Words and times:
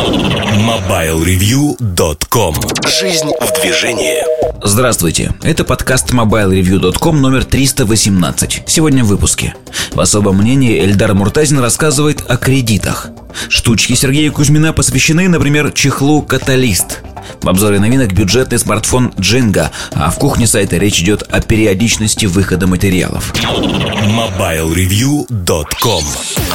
MobileReview.com 0.00 2.54
Жизнь 2.88 3.28
в 3.38 3.52
движении. 3.60 4.24
Здравствуйте, 4.62 5.34
это 5.42 5.64
подкаст 5.64 6.12
MobileReview.com 6.12 7.20
номер 7.20 7.44
318 7.44 8.62
Сегодня 8.66 9.04
в 9.04 9.08
выпуске. 9.08 9.54
В 9.92 10.00
особом 10.00 10.38
мнении 10.38 10.82
Эльдар 10.82 11.12
Муртазин 11.12 11.58
рассказывает 11.58 12.24
о 12.30 12.38
кредитах. 12.38 13.10
Штучки 13.50 13.92
Сергея 13.92 14.30
Кузьмина 14.30 14.72
посвящены, 14.72 15.28
например, 15.28 15.70
чехлу 15.72 16.22
«Каталист» 16.22 17.02
В 17.42 17.48
обзоре 17.48 17.78
новинок 17.78 18.14
бюджетный 18.14 18.58
смартфон 18.58 19.12
Джинга, 19.20 19.70
а 19.92 20.10
в 20.10 20.16
кухне 20.16 20.46
сайта 20.46 20.78
речь 20.78 21.00
идет 21.00 21.24
о 21.30 21.42
периодичности 21.42 22.24
выхода 22.24 22.66
материалов. 22.66 23.34
MobileReview.com 23.34 26.04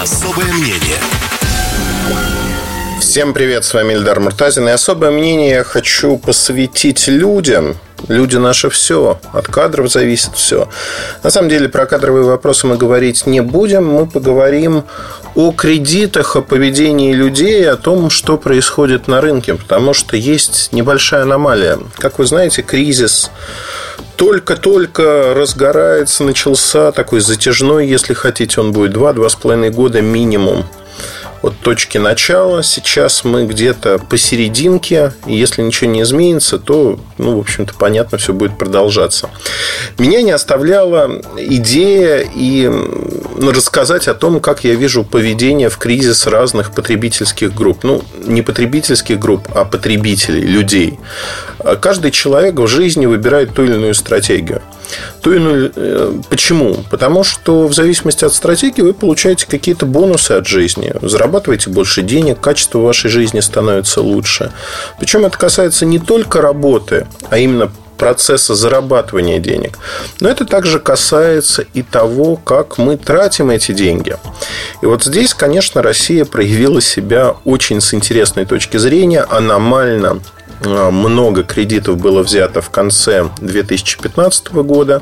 Особое 0.02 0.52
мнение 0.52 0.98
Всем 3.00 3.34
привет, 3.34 3.66
с 3.66 3.74
вами 3.74 3.94
Ильдар 3.94 4.22
Муртазин. 4.22 4.68
И 4.70 4.72
особое 4.72 5.12
мнение 5.12 5.50
я 5.50 5.64
хочу 5.66 6.18
посвятить 6.18 7.08
людям. 7.08 7.76
Люди 8.08 8.38
наше 8.38 8.70
все. 8.70 9.20
От 9.34 9.48
кадров 9.48 9.92
зависит 9.92 10.36
все. 10.36 10.70
На 11.22 11.30
самом 11.30 11.50
деле 11.50 11.68
про 11.68 11.86
кадровые 11.86 12.24
вопросы 12.24 12.68
мы 12.68 12.78
говорить 12.78 13.26
не 13.26 13.42
будем. 13.42 13.86
Мы 13.86 14.08
поговорим 14.08 14.86
о 15.36 15.52
кредитах, 15.52 16.38
о 16.38 16.42
поведении 16.42 17.14
людей, 17.14 17.70
о 17.70 17.76
том, 17.76 18.10
что 18.10 18.38
происходит 18.38 19.10
на 19.10 19.20
рынке. 19.20 19.56
Потому 19.56 19.94
что 19.94 20.16
есть 20.16 20.72
небольшая 20.72 21.24
аномалия. 21.24 21.80
Как 21.98 22.18
вы 22.18 22.26
знаете, 22.26 22.62
кризис 22.62 23.30
только-только 24.16 25.34
разгорается, 25.36 26.24
начался 26.24 26.94
такой 26.94 27.20
затяжной, 27.20 27.88
если 27.88 28.14
хотите, 28.14 28.62
он 28.62 28.72
будет 28.72 28.96
2-2,5 28.96 29.70
года 29.72 30.02
минимум 30.02 30.66
от 31.42 31.58
точки 31.60 31.98
начала. 31.98 32.64
Сейчас 32.64 33.24
мы 33.24 33.46
где-то 33.46 34.00
посерединке. 34.00 35.14
И 35.26 35.36
если 35.36 35.62
ничего 35.62 35.90
не 35.90 36.02
изменится, 36.02 36.58
то, 36.58 37.00
ну, 37.18 37.38
в 37.38 37.40
общем-то, 37.40 37.74
понятно, 37.76 38.18
все 38.18 38.34
будет 38.34 38.58
продолжаться. 38.58 39.30
Меня 39.98 40.22
не 40.22 40.32
оставляла 40.32 41.22
идея 41.38 42.28
и 42.36 42.70
рассказать 43.40 44.08
о 44.08 44.14
том, 44.14 44.40
как 44.40 44.64
я 44.64 44.76
вижу 44.76 45.04
поведение 45.04 45.70
в 45.70 45.78
кризис 45.78 46.28
разных 46.28 46.74
потребительских 46.74 47.54
групп. 47.54 47.84
Ну, 47.84 48.04
не 48.24 48.42
потребительских 48.42 49.20
групп, 49.20 49.48
а 49.54 49.66
потребителей, 49.66 50.42
людей. 50.42 51.00
Каждый 51.82 52.12
человек 52.12 52.56
в 52.56 52.68
жизни 52.68 53.06
выбирает 53.06 53.54
ту 53.54 53.64
или 53.64 53.74
иную 53.74 53.94
стратегию. 53.94 54.62
Ту 55.22 55.34
иную... 55.34 55.72
Э, 55.76 56.14
почему? 56.30 56.78
Потому 56.92 57.24
что 57.24 57.68
в 57.68 57.74
зависимости 57.74 58.24
от 58.24 58.34
стратегии 58.34 58.82
вы 58.82 58.94
получаете 58.94 59.48
какие-то 59.48 59.86
бонусы 59.86 60.34
от 60.34 60.48
жизни. 60.48 60.94
Зарабатываете 61.02 61.70
больше 61.70 62.02
денег, 62.02 62.40
качество 62.40 62.80
вашей 62.80 63.10
жизни 63.10 63.40
становится 63.40 64.02
лучше. 64.02 64.52
Причем 65.00 65.26
это 65.26 65.38
касается 65.38 65.86
не 65.86 66.00
только 66.00 66.42
работы, 66.42 67.08
а 67.30 67.38
именно 67.38 67.72
процесса 67.98 68.56
зарабатывания 68.56 69.40
денег. 69.40 69.78
Но 70.20 70.30
это 70.30 70.46
также 70.46 70.80
касается 70.80 71.66
и 71.74 71.82
того, 71.82 72.36
как 72.36 72.78
мы 72.78 72.98
тратим 72.98 73.50
эти 73.50 73.72
деньги. 73.72 74.18
И 74.82 74.86
вот 74.86 75.04
здесь, 75.04 75.34
конечно, 75.34 75.82
Россия 75.82 76.26
проявила 76.26 76.82
себя 76.82 77.36
очень 77.46 77.82
с 77.82 77.94
интересной 77.94 78.46
точки 78.46 78.78
зрения, 78.78 79.22
аномально 79.22 80.22
а, 80.64 80.92
много 80.92 81.44
кредитов 81.44 81.98
было 81.98 82.24
взято 82.24 82.62
в 82.62 82.70
конце 82.70 83.30
2015 83.42 84.52
года, 84.52 85.02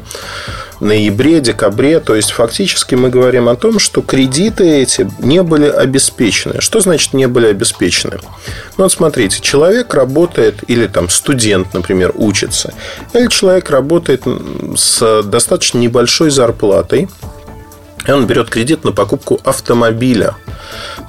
ноябре, 0.83 1.39
декабре. 1.39 1.99
То 1.99 2.15
есть, 2.15 2.31
фактически 2.31 2.95
мы 2.95 3.09
говорим 3.09 3.49
о 3.49 3.55
том, 3.55 3.79
что 3.79 4.01
кредиты 4.01 4.63
эти 4.81 5.09
не 5.19 5.41
были 5.41 5.67
обеспечены. 5.67 6.61
Что 6.61 6.79
значит 6.79 7.13
не 7.13 7.27
были 7.27 7.47
обеспечены? 7.47 8.19
Ну, 8.77 8.83
вот 8.83 8.91
смотрите, 8.91 9.39
человек 9.41 9.93
работает, 9.93 10.63
или 10.67 10.87
там 10.87 11.09
студент, 11.09 11.73
например, 11.73 12.11
учится, 12.15 12.73
или 13.13 13.27
человек 13.27 13.69
работает 13.69 14.23
с 14.75 15.23
достаточно 15.23 15.77
небольшой 15.79 16.29
зарплатой, 16.29 17.09
и 18.05 18.11
он 18.11 18.27
берет 18.27 18.49
кредит 18.49 18.83
на 18.83 18.91
покупку 18.91 19.39
автомобиля. 19.43 20.35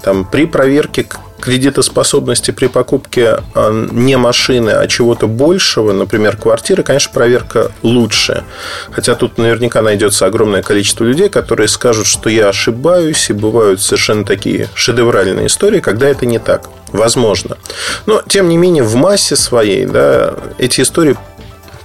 Там, 0.02 0.24
при 0.24 0.46
проверке 0.46 1.06
кредитоспособности 1.44 2.50
при 2.50 2.68
покупке 2.68 3.36
а, 3.54 3.70
не 3.70 4.16
машины, 4.16 4.70
а 4.70 4.86
чего-то 4.86 5.26
большего, 5.26 5.92
например, 5.92 6.36
квартиры, 6.36 6.82
конечно, 6.82 7.12
проверка 7.12 7.70
лучше. 7.82 8.44
Хотя 8.90 9.14
тут 9.14 9.36
наверняка 9.36 9.82
найдется 9.82 10.24
огромное 10.24 10.62
количество 10.62 11.04
людей, 11.04 11.28
которые 11.28 11.68
скажут, 11.68 12.06
что 12.06 12.30
я 12.30 12.48
ошибаюсь, 12.48 13.28
и 13.28 13.34
бывают 13.34 13.82
совершенно 13.82 14.24
такие 14.24 14.68
шедевральные 14.74 15.46
истории, 15.46 15.80
когда 15.80 16.08
это 16.08 16.24
не 16.24 16.38
так. 16.38 16.68
Возможно. 16.92 17.58
Но, 18.06 18.22
тем 18.26 18.48
не 18.48 18.56
менее, 18.56 18.84
в 18.84 18.94
массе 18.94 19.34
своей 19.34 19.84
да, 19.84 20.34
эти 20.58 20.80
истории 20.80 21.16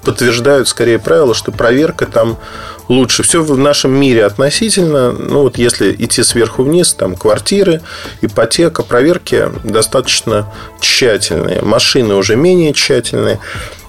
подтверждают 0.09 0.67
скорее 0.67 0.97
правило, 0.97 1.35
что 1.35 1.51
проверка 1.51 2.07
там 2.07 2.39
лучше. 2.87 3.21
Все 3.21 3.43
в 3.43 3.55
нашем 3.55 3.91
мире 3.91 4.25
относительно. 4.25 5.11
Ну, 5.11 5.43
вот 5.43 5.59
если 5.59 5.93
идти 5.93 6.23
сверху 6.23 6.63
вниз, 6.63 6.95
там 6.95 7.15
квартиры, 7.15 7.81
ипотека, 8.21 8.81
проверки 8.81 9.49
достаточно 9.63 10.51
тщательные. 10.81 11.61
Машины 11.61 12.15
уже 12.15 12.35
менее 12.35 12.73
тщательные. 12.73 13.39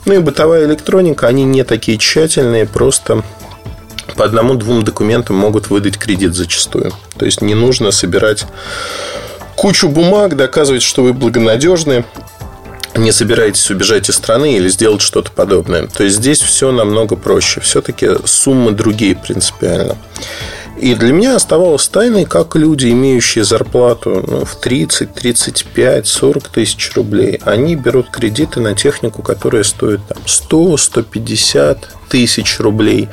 Ну 0.04 0.12
и 0.12 0.18
бытовая 0.18 0.66
электроника, 0.66 1.26
они 1.26 1.44
не 1.44 1.64
такие 1.64 1.96
тщательные, 1.96 2.66
просто 2.66 3.22
по 4.14 4.26
одному-двум 4.26 4.84
документам 4.84 5.36
могут 5.36 5.70
выдать 5.70 5.96
кредит 5.96 6.34
зачастую. 6.34 6.92
То 7.16 7.24
есть 7.24 7.40
не 7.40 7.54
нужно 7.54 7.92
собирать 7.92 8.44
кучу 9.56 9.88
бумаг, 9.88 10.36
доказывать, 10.36 10.82
что 10.82 11.02
вы 11.02 11.14
благонадежны 11.14 12.04
не 12.96 13.12
собираетесь 13.12 13.70
убежать 13.70 14.08
из 14.08 14.16
страны 14.16 14.56
или 14.56 14.68
сделать 14.68 15.00
что-то 15.02 15.30
подобное. 15.30 15.86
То 15.86 16.04
есть 16.04 16.16
здесь 16.16 16.40
все 16.40 16.72
намного 16.72 17.16
проще. 17.16 17.60
Все-таки 17.60 18.08
суммы 18.24 18.72
другие 18.72 19.16
принципиально. 19.16 19.96
И 20.80 20.94
для 20.94 21.12
меня 21.12 21.36
оставалось 21.36 21.88
тайной, 21.88 22.24
как 22.24 22.56
люди, 22.56 22.90
имеющие 22.90 23.44
зарплату 23.44 24.24
ну, 24.26 24.44
в 24.46 24.56
30, 24.56 25.12
35, 25.12 26.06
40 26.06 26.48
тысяч 26.48 26.92
рублей, 26.94 27.38
они 27.44 27.76
берут 27.76 28.08
кредиты 28.10 28.60
на 28.60 28.74
технику, 28.74 29.20
которая 29.20 29.62
стоит 29.62 30.00
там, 30.08 30.18
100, 30.24 30.76
150 30.78 31.88
тысяч 32.10 32.60
рублей. 32.60 33.08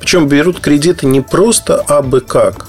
Причем 0.00 0.26
берут 0.26 0.58
кредиты 0.58 1.06
не 1.06 1.20
просто 1.20 1.76
абы 1.76 2.20
как, 2.20 2.66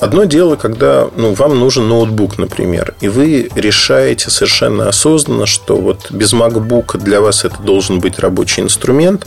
Одно 0.00 0.24
дело, 0.24 0.56
когда 0.56 1.08
ну, 1.14 1.34
вам 1.34 1.60
нужен 1.60 1.86
ноутбук, 1.86 2.38
например, 2.38 2.94
и 3.02 3.08
вы 3.08 3.50
решаете 3.54 4.30
совершенно 4.30 4.88
осознанно, 4.88 5.44
что 5.44 5.76
вот 5.76 6.10
без 6.10 6.32
MacBook 6.32 6.96
для 6.96 7.20
вас 7.20 7.44
это 7.44 7.62
должен 7.62 8.00
быть 8.00 8.18
рабочий 8.18 8.62
инструмент, 8.62 9.26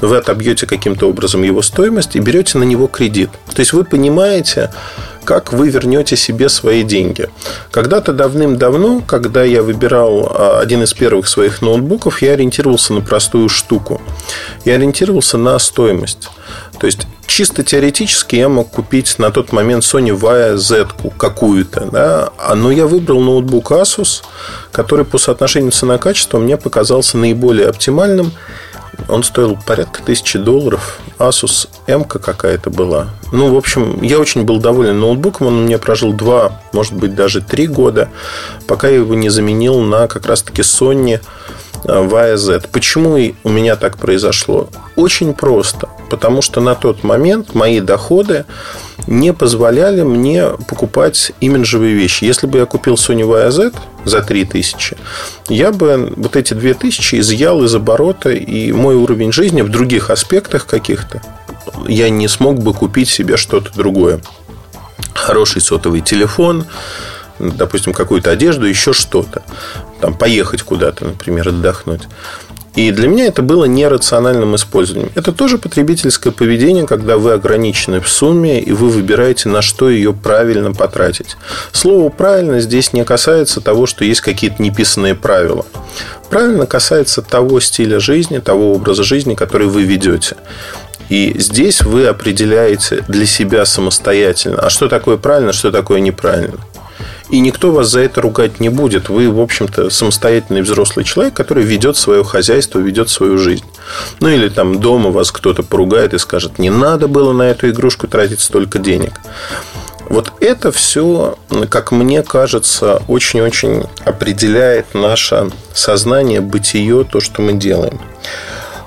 вы 0.00 0.16
отобьете 0.16 0.66
каким-то 0.66 1.08
образом 1.08 1.42
его 1.42 1.60
стоимость 1.60 2.14
и 2.14 2.20
берете 2.20 2.58
на 2.58 2.62
него 2.62 2.86
кредит. 2.86 3.30
То 3.52 3.60
есть 3.60 3.72
вы 3.72 3.84
понимаете, 3.84 4.70
как 5.24 5.52
вы 5.52 5.68
вернете 5.68 6.16
себе 6.16 6.48
свои 6.48 6.82
деньги. 6.82 7.28
Когда-то 7.70 8.12
давным-давно, 8.12 9.02
когда 9.06 9.42
я 9.44 9.62
выбирал 9.62 10.32
а, 10.34 10.60
один 10.60 10.82
из 10.82 10.92
первых 10.92 11.28
своих 11.28 11.62
ноутбуков, 11.62 12.22
я 12.22 12.32
ориентировался 12.32 12.92
на 12.92 13.00
простую 13.00 13.48
штуку. 13.48 14.00
Я 14.64 14.74
ориентировался 14.74 15.38
на 15.38 15.58
стоимость. 15.58 16.28
То 16.78 16.86
есть 16.86 17.06
чисто 17.26 17.62
теоретически 17.62 18.36
я 18.36 18.48
мог 18.48 18.70
купить 18.70 19.18
на 19.18 19.30
тот 19.30 19.52
момент 19.52 19.84
Sony 19.84 20.18
Vaio 20.18 20.56
Z 20.56 20.88
какую-то, 21.16 21.88
да, 21.90 22.30
а, 22.38 22.54
но 22.54 22.70
я 22.70 22.86
выбрал 22.86 23.20
ноутбук 23.20 23.72
Asus, 23.72 24.22
который 24.70 25.04
по 25.04 25.18
соотношению 25.18 25.72
цена-качество 25.72 26.38
мне 26.38 26.56
показался 26.56 27.16
наиболее 27.16 27.68
оптимальным. 27.68 28.32
Он 29.08 29.22
стоил 29.22 29.58
порядка 29.66 30.02
тысячи 30.02 30.38
долларов. 30.38 31.00
Asus 31.18 31.68
M 31.86 32.04
какая-то 32.04 32.70
была. 32.70 33.08
Ну, 33.32 33.52
в 33.52 33.56
общем, 33.56 34.02
я 34.02 34.18
очень 34.18 34.42
был 34.44 34.58
доволен 34.58 35.00
ноутбуком. 35.00 35.46
Он 35.48 35.54
у 35.54 35.62
меня 35.64 35.78
прожил 35.78 36.12
два, 36.12 36.60
может 36.72 36.94
быть, 36.94 37.14
даже 37.14 37.40
три 37.40 37.66
года, 37.66 38.08
пока 38.66 38.88
я 38.88 38.96
его 38.96 39.14
не 39.14 39.28
заменил 39.28 39.80
на 39.80 40.08
как 40.08 40.26
раз-таки 40.26 40.62
Sony 40.62 41.20
Vaio 41.84 42.36
Z. 42.36 42.62
Почему 42.72 43.18
у 43.44 43.48
меня 43.48 43.76
так 43.76 43.96
произошло? 43.98 44.68
Очень 44.96 45.34
просто. 45.34 45.88
Потому 46.10 46.42
что 46.42 46.60
на 46.60 46.74
тот 46.74 47.02
момент 47.02 47.54
мои 47.54 47.80
доходы 47.80 48.44
не 49.06 49.32
позволяли 49.32 50.02
мне 50.02 50.48
покупать 50.68 51.32
имиджевые 51.40 51.94
вещи. 51.94 52.24
Если 52.24 52.46
бы 52.46 52.58
я 52.58 52.66
купил 52.66 52.94
Sony 52.94 53.22
Vaio 53.22 53.50
Z 53.50 53.72
за 54.04 54.22
3000, 54.22 54.96
я 55.48 55.72
бы 55.72 56.12
вот 56.16 56.36
эти 56.36 56.54
2000 56.54 57.20
изъял 57.20 57.62
из 57.64 57.74
оборота, 57.74 58.30
и 58.30 58.72
мой 58.72 58.94
уровень 58.94 59.32
жизни 59.32 59.62
в 59.62 59.68
других 59.68 60.10
аспектах 60.10 60.66
каких-то 60.66 61.22
я 61.88 62.10
не 62.10 62.28
смог 62.28 62.62
бы 62.62 62.74
купить 62.74 63.08
себе 63.08 63.36
что-то 63.36 63.72
другое. 63.74 64.20
Хороший 65.14 65.60
сотовый 65.60 66.00
телефон, 66.00 66.66
допустим, 67.38 67.92
какую-то 67.92 68.30
одежду, 68.30 68.66
еще 68.66 68.92
что-то. 68.92 69.42
Там, 70.00 70.14
поехать 70.14 70.62
куда-то, 70.62 71.04
например, 71.04 71.48
отдохнуть. 71.48 72.02
И 72.74 72.90
для 72.90 73.06
меня 73.06 73.26
это 73.26 73.42
было 73.42 73.66
нерациональным 73.66 74.56
использованием. 74.56 75.12
Это 75.14 75.32
тоже 75.32 75.58
потребительское 75.58 76.32
поведение, 76.32 76.86
когда 76.86 77.18
вы 77.18 77.32
ограничены 77.32 78.00
в 78.00 78.08
сумме, 78.08 78.60
и 78.60 78.72
вы 78.72 78.88
выбираете, 78.88 79.50
на 79.50 79.60
что 79.60 79.90
ее 79.90 80.14
правильно 80.14 80.72
потратить. 80.72 81.36
Слово 81.72 82.08
«правильно» 82.08 82.60
здесь 82.60 82.94
не 82.94 83.04
касается 83.04 83.60
того, 83.60 83.86
что 83.86 84.04
есть 84.04 84.22
какие-то 84.22 84.62
неписанные 84.62 85.14
правила. 85.14 85.66
Правильно 86.30 86.64
касается 86.64 87.20
того 87.20 87.60
стиля 87.60 88.00
жизни, 88.00 88.38
того 88.38 88.72
образа 88.72 89.04
жизни, 89.04 89.34
который 89.34 89.66
вы 89.66 89.82
ведете. 89.82 90.36
И 91.10 91.34
здесь 91.38 91.82
вы 91.82 92.06
определяете 92.06 93.04
для 93.06 93.26
себя 93.26 93.66
самостоятельно, 93.66 94.60
а 94.62 94.70
что 94.70 94.88
такое 94.88 95.18
правильно, 95.18 95.52
что 95.52 95.70
такое 95.70 96.00
неправильно. 96.00 96.58
И 97.32 97.40
никто 97.40 97.72
вас 97.72 97.88
за 97.88 98.00
это 98.00 98.20
ругать 98.20 98.60
не 98.60 98.68
будет. 98.68 99.08
Вы, 99.08 99.30
в 99.30 99.40
общем-то, 99.40 99.88
самостоятельный 99.88 100.60
взрослый 100.60 101.02
человек, 101.02 101.32
который 101.32 101.64
ведет 101.64 101.96
свое 101.96 102.22
хозяйство, 102.22 102.78
ведет 102.78 103.08
свою 103.08 103.38
жизнь. 103.38 103.64
Ну 104.20 104.28
или 104.28 104.50
там 104.50 104.80
дома 104.80 105.08
вас 105.08 105.32
кто-то 105.32 105.62
поругает 105.62 106.12
и 106.12 106.18
скажет, 106.18 106.58
не 106.58 106.68
надо 106.68 107.08
было 107.08 107.32
на 107.32 107.44
эту 107.44 107.70
игрушку 107.70 108.06
тратить 108.06 108.40
столько 108.40 108.78
денег. 108.78 109.14
Вот 110.10 110.30
это 110.40 110.70
все, 110.72 111.38
как 111.70 111.90
мне 111.90 112.22
кажется, 112.22 113.02
очень-очень 113.08 113.84
определяет 114.04 114.92
наше 114.92 115.50
сознание, 115.72 116.42
бытие, 116.42 117.02
то, 117.04 117.20
что 117.20 117.40
мы 117.40 117.54
делаем. 117.54 117.98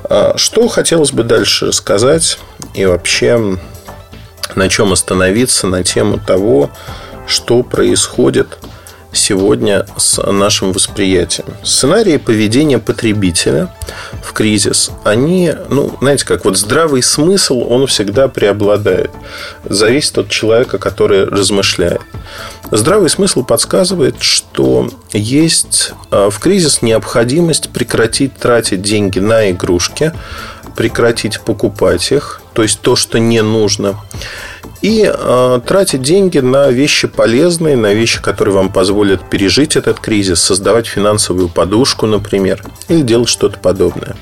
А, 0.03 0.37
что 0.37 0.67
хотелось 0.67 1.11
бы 1.11 1.23
дальше 1.23 1.73
сказать 1.73 2.37
и 2.75 2.85
вообще 2.85 3.57
на 4.53 4.69
чем 4.69 4.93
остановиться 4.93 5.65
на 5.65 5.83
тему 5.83 6.19
того, 6.19 6.69
что 7.27 7.63
происходит 7.63 8.57
сегодня 9.15 9.85
с 9.97 10.21
нашим 10.21 10.71
восприятием. 10.73 11.47
Сценарии 11.63 12.17
поведения 12.17 12.79
потребителя 12.79 13.73
в 14.21 14.33
кризис, 14.33 14.91
они, 15.03 15.53
ну, 15.69 15.95
знаете, 16.01 16.25
как 16.25 16.45
вот 16.45 16.57
здравый 16.57 17.01
смысл, 17.01 17.65
он 17.69 17.87
всегда 17.87 18.27
преобладает. 18.27 19.11
Зависит 19.63 20.17
от 20.17 20.29
человека, 20.29 20.77
который 20.77 21.25
размышляет. 21.25 22.01
Здравый 22.71 23.09
смысл 23.09 23.43
подсказывает, 23.43 24.15
что 24.19 24.89
есть 25.13 25.93
а, 26.11 26.29
в 26.29 26.39
кризис 26.39 26.81
необходимость 26.81 27.69
прекратить 27.69 28.35
тратить 28.35 28.81
деньги 28.81 29.19
на 29.19 29.51
игрушки, 29.51 30.11
прекратить 30.75 31.41
покупать 31.41 32.11
их, 32.11 32.41
то 32.53 32.63
есть 32.63 32.81
то, 32.81 32.95
что 32.95 33.19
не 33.19 33.41
нужно, 33.41 33.95
и 34.81 35.09
э, 35.11 35.61
тратить 35.65 36.01
деньги 36.01 36.39
на 36.39 36.69
вещи 36.69 37.07
полезные, 37.07 37.75
на 37.75 37.93
вещи, 37.93 38.21
которые 38.21 38.53
вам 38.53 38.71
позволят 38.71 39.29
пережить 39.29 39.75
этот 39.75 39.99
кризис, 39.99 40.41
создавать 40.41 40.85
финансовую 40.85 41.49
подушку, 41.49 42.05
например, 42.05 42.63
или 42.87 43.01
делать 43.01 43.29
что-то 43.29 43.57
подобное. 43.57 44.15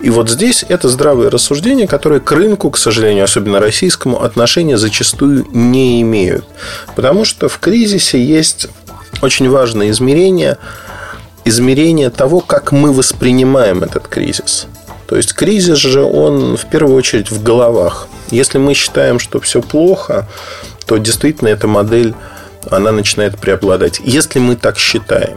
И 0.00 0.10
вот 0.10 0.28
здесь 0.28 0.64
это 0.68 0.88
здравое 0.88 1.30
рассуждение, 1.30 1.86
которое 1.86 2.20
к 2.20 2.30
рынку, 2.32 2.70
к 2.70 2.78
сожалению, 2.78 3.24
особенно 3.24 3.60
российскому, 3.60 4.22
отношения 4.22 4.76
зачастую 4.76 5.46
не 5.52 6.02
имеют. 6.02 6.44
Потому 6.94 7.24
что 7.24 7.48
в 7.48 7.58
кризисе 7.58 8.22
есть 8.22 8.68
очень 9.22 9.48
важное 9.48 9.90
измерение, 9.90 10.58
измерение 11.44 12.10
того, 12.10 12.40
как 12.40 12.72
мы 12.72 12.92
воспринимаем 12.92 13.82
этот 13.82 14.08
кризис. 14.08 14.66
То 15.06 15.16
есть 15.16 15.34
кризис 15.34 15.78
же, 15.78 16.02
он 16.02 16.56
в 16.56 16.66
первую 16.66 16.96
очередь 16.96 17.30
в 17.30 17.42
головах. 17.42 18.08
Если 18.30 18.58
мы 18.58 18.74
считаем, 18.74 19.18
что 19.18 19.40
все 19.40 19.60
плохо, 19.60 20.28
то 20.86 20.96
действительно 20.98 21.48
эта 21.48 21.66
модель 21.66 22.14
она 22.70 22.92
начинает 22.92 23.38
преобладать. 23.38 24.00
Если 24.04 24.38
мы 24.38 24.56
так 24.56 24.78
считаем. 24.78 25.36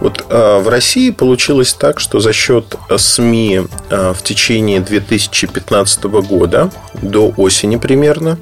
Вот 0.00 0.24
э, 0.28 0.58
в 0.58 0.68
России 0.68 1.10
получилось 1.10 1.74
так, 1.74 2.00
что 2.00 2.20
за 2.20 2.32
счет 2.32 2.76
СМИ 2.96 3.62
э, 3.90 4.12
в 4.16 4.22
течение 4.22 4.80
2015 4.80 6.04
года 6.04 6.70
до 6.94 7.32
осени 7.36 7.76
примерно 7.76 8.38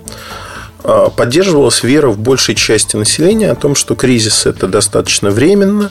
э, 0.84 1.08
поддерживалась 1.16 1.82
вера 1.82 2.08
в 2.08 2.18
большей 2.18 2.54
части 2.54 2.96
населения 2.96 3.50
о 3.50 3.54
том, 3.54 3.74
что 3.74 3.94
кризис 3.94 4.46
это 4.46 4.66
достаточно 4.66 5.30
временно, 5.30 5.90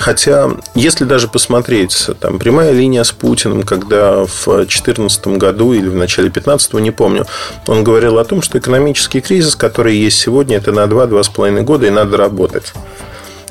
Хотя, 0.00 0.52
если 0.74 1.04
даже 1.04 1.28
посмотреть, 1.28 2.08
там, 2.20 2.38
прямая 2.38 2.72
линия 2.72 3.04
с 3.04 3.12
Путиным, 3.12 3.64
когда 3.64 4.24
в 4.24 4.46
2014 4.46 5.26
году 5.36 5.74
или 5.74 5.88
в 5.88 5.94
начале 5.94 6.30
2015, 6.30 6.72
не 6.74 6.90
помню, 6.90 7.26
он 7.66 7.84
говорил 7.84 8.18
о 8.18 8.24
том, 8.24 8.40
что 8.40 8.58
экономический 8.58 9.20
кризис, 9.20 9.56
который 9.56 9.98
есть 9.98 10.18
сегодня, 10.18 10.56
это 10.56 10.72
на 10.72 10.84
2-2,5 10.84 11.60
года 11.64 11.86
и 11.86 11.90
надо 11.90 12.16
работать. 12.16 12.72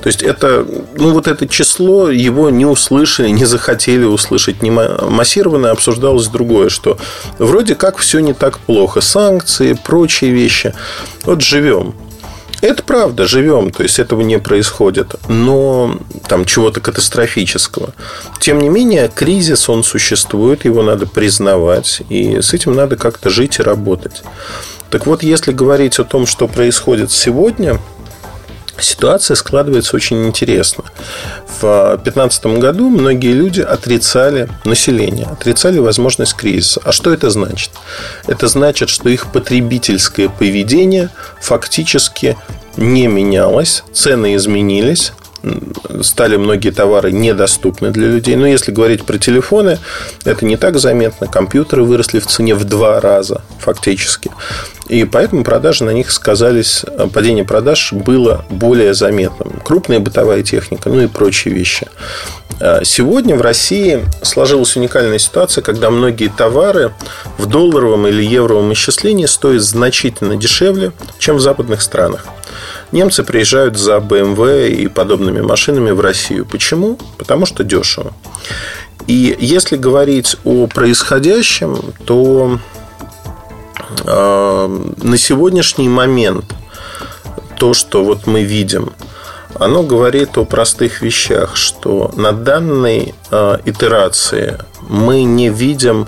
То 0.01 0.07
есть 0.07 0.24
это, 0.24 0.66
ну 0.96 1.13
вот 1.13 1.28
это 1.28 1.48
число 1.48 2.10
его 2.10 2.50
не 2.50 2.66
услышали, 2.66 3.30
не 3.30 3.45
захотели 3.45 4.06
услышать, 4.06 4.63
не 4.63 4.72
массированно 4.72 5.69
обсуждалось 5.69 6.30
другое, 6.30 6.69
что 6.69 6.98
вроде 7.38 7.75
как 7.75 7.98
все 7.98 8.22
не 8.22 8.34
так 8.34 8.57
плохо, 8.57 9.02
санкции, 9.02 9.74
прочие 9.74 10.31
вещи. 10.31 10.74
Вот 11.25 11.42
живем. 11.44 11.94
Это 12.61 12.83
правда, 12.83 13.25
живем, 13.25 13.71
то 13.71 13.83
есть 13.83 14.00
этого 14.00 14.21
не 14.21 14.38
происходит, 14.38 15.15
но 15.29 15.97
там 16.27 16.45
чего-то 16.45 16.81
катастрофического. 16.81 17.94
Тем 18.39 18.59
не 18.59 18.69
менее, 18.69 19.09
кризис, 19.13 19.69
он 19.69 19.83
существует, 19.83 20.65
его 20.65 20.83
надо 20.83 21.06
признавать, 21.06 22.01
и 22.09 22.41
с 22.41 22.53
этим 22.53 22.75
надо 22.75 22.97
как-то 22.97 23.29
жить 23.29 23.59
и 23.59 23.63
работать. 23.63 24.23
Так 24.89 25.06
вот, 25.06 25.23
если 25.23 25.51
говорить 25.51 26.00
о 26.00 26.03
том, 26.03 26.25
что 26.25 26.47
происходит 26.47 27.11
сегодня, 27.11 27.79
ситуация 28.81 29.36
складывается 29.36 29.96
очень 29.96 30.26
интересно. 30.28 30.84
В 31.62 31.98
2015 32.04 32.46
году 32.60 32.90
многие 32.90 33.34
люди 33.34 33.62
отрицали 33.62 34.50
население, 34.66 35.28
отрицали 35.28 35.80
возможность 35.80 36.36
кризиса. 36.36 36.81
А 36.84 36.92
что 36.92 37.12
это 37.12 37.30
значит? 37.30 37.72
Это 38.28 38.48
значит, 38.48 38.90
что 38.90 39.10
их 39.10 39.31
потребительское 39.31 40.30
поведение 40.30 41.10
фактически 41.42 42.38
не 42.78 43.08
менялось, 43.08 43.84
цены 43.94 44.36
изменились, 44.36 45.14
стали 46.01 46.38
многие 46.38 46.71
товары 46.71 47.12
недоступны 47.12 47.91
для 47.91 48.07
людей. 48.07 48.36
Но 48.36 48.47
если 48.47 48.71
говорить 48.71 49.03
про 49.06 49.18
телефоны, 49.18 49.80
это 50.25 50.45
не 50.45 50.57
так 50.57 50.80
заметно. 50.80 51.27
Компьютеры 51.27 51.83
выросли 51.83 52.19
в 52.19 52.27
цене 52.27 52.56
в 52.56 52.63
два 52.63 53.00
раза 53.00 53.41
фактически. 53.59 54.31
И 54.88 55.06
поэтому 55.06 55.44
продажи 55.44 55.83
на 55.83 55.91
них 55.91 56.12
сказались, 56.12 56.83
падение 57.13 57.45
продаж 57.45 57.94
было 57.94 58.45
более 58.50 58.94
заметным. 58.94 59.62
Крупная 59.63 60.00
бытовая 60.00 60.41
техника, 60.44 60.89
ну 60.89 61.01
и 61.01 61.07
прочие 61.07 61.53
вещи. 61.53 61.88
А 62.59 62.83
сегодня 62.83 63.35
в 63.35 63.42
России 63.42 64.03
сложилась 64.21 64.75
уникальная 64.75 65.19
ситуация, 65.19 65.62
когда 65.62 65.89
многие 65.92 66.27
товары 66.27 66.92
в 67.38 67.45
долларовом 67.45 68.07
или 68.07 68.24
евровом 68.24 68.74
исчислении 68.74 69.27
стоят 69.27 69.62
значительно 69.62 70.35
дешевле, 70.35 70.92
чем 71.19 71.38
в 71.38 71.39
западных 71.39 71.81
странах. 71.81 72.25
Немцы 72.91 73.24
приезжают 73.24 73.77
за 73.77 73.97
BMW 73.97 74.69
и 74.69 74.88
подобными 74.88 75.41
машинами 75.41 75.91
в 75.91 76.00
Россию. 76.00 76.45
Почему? 76.45 76.97
Потому 77.18 77.45
что 77.45 77.63
дешево. 77.63 78.13
И 79.07 79.35
если 79.40 79.78
говорить 79.78 80.37
о 80.44 80.68
происходящем, 80.68 81.94
то 82.06 82.59
э, 84.06 84.80
на 85.04 85.18
сегодняшний 85.18 85.90
момент 85.90 86.45
то, 87.57 87.73
что 87.73 88.04
вот 88.04 88.25
мы 88.25 88.44
видим, 88.44 88.94
оно 89.56 89.83
говорит 89.83 90.37
о 90.37 90.45
простых 90.45 91.02
вещах, 91.02 91.56
что 91.56 92.11
на 92.16 92.31
данной 92.31 93.14
э, 93.31 93.57
итерации 93.66 94.57
мы 94.87 95.23
не 95.23 95.49
видим 95.49 96.07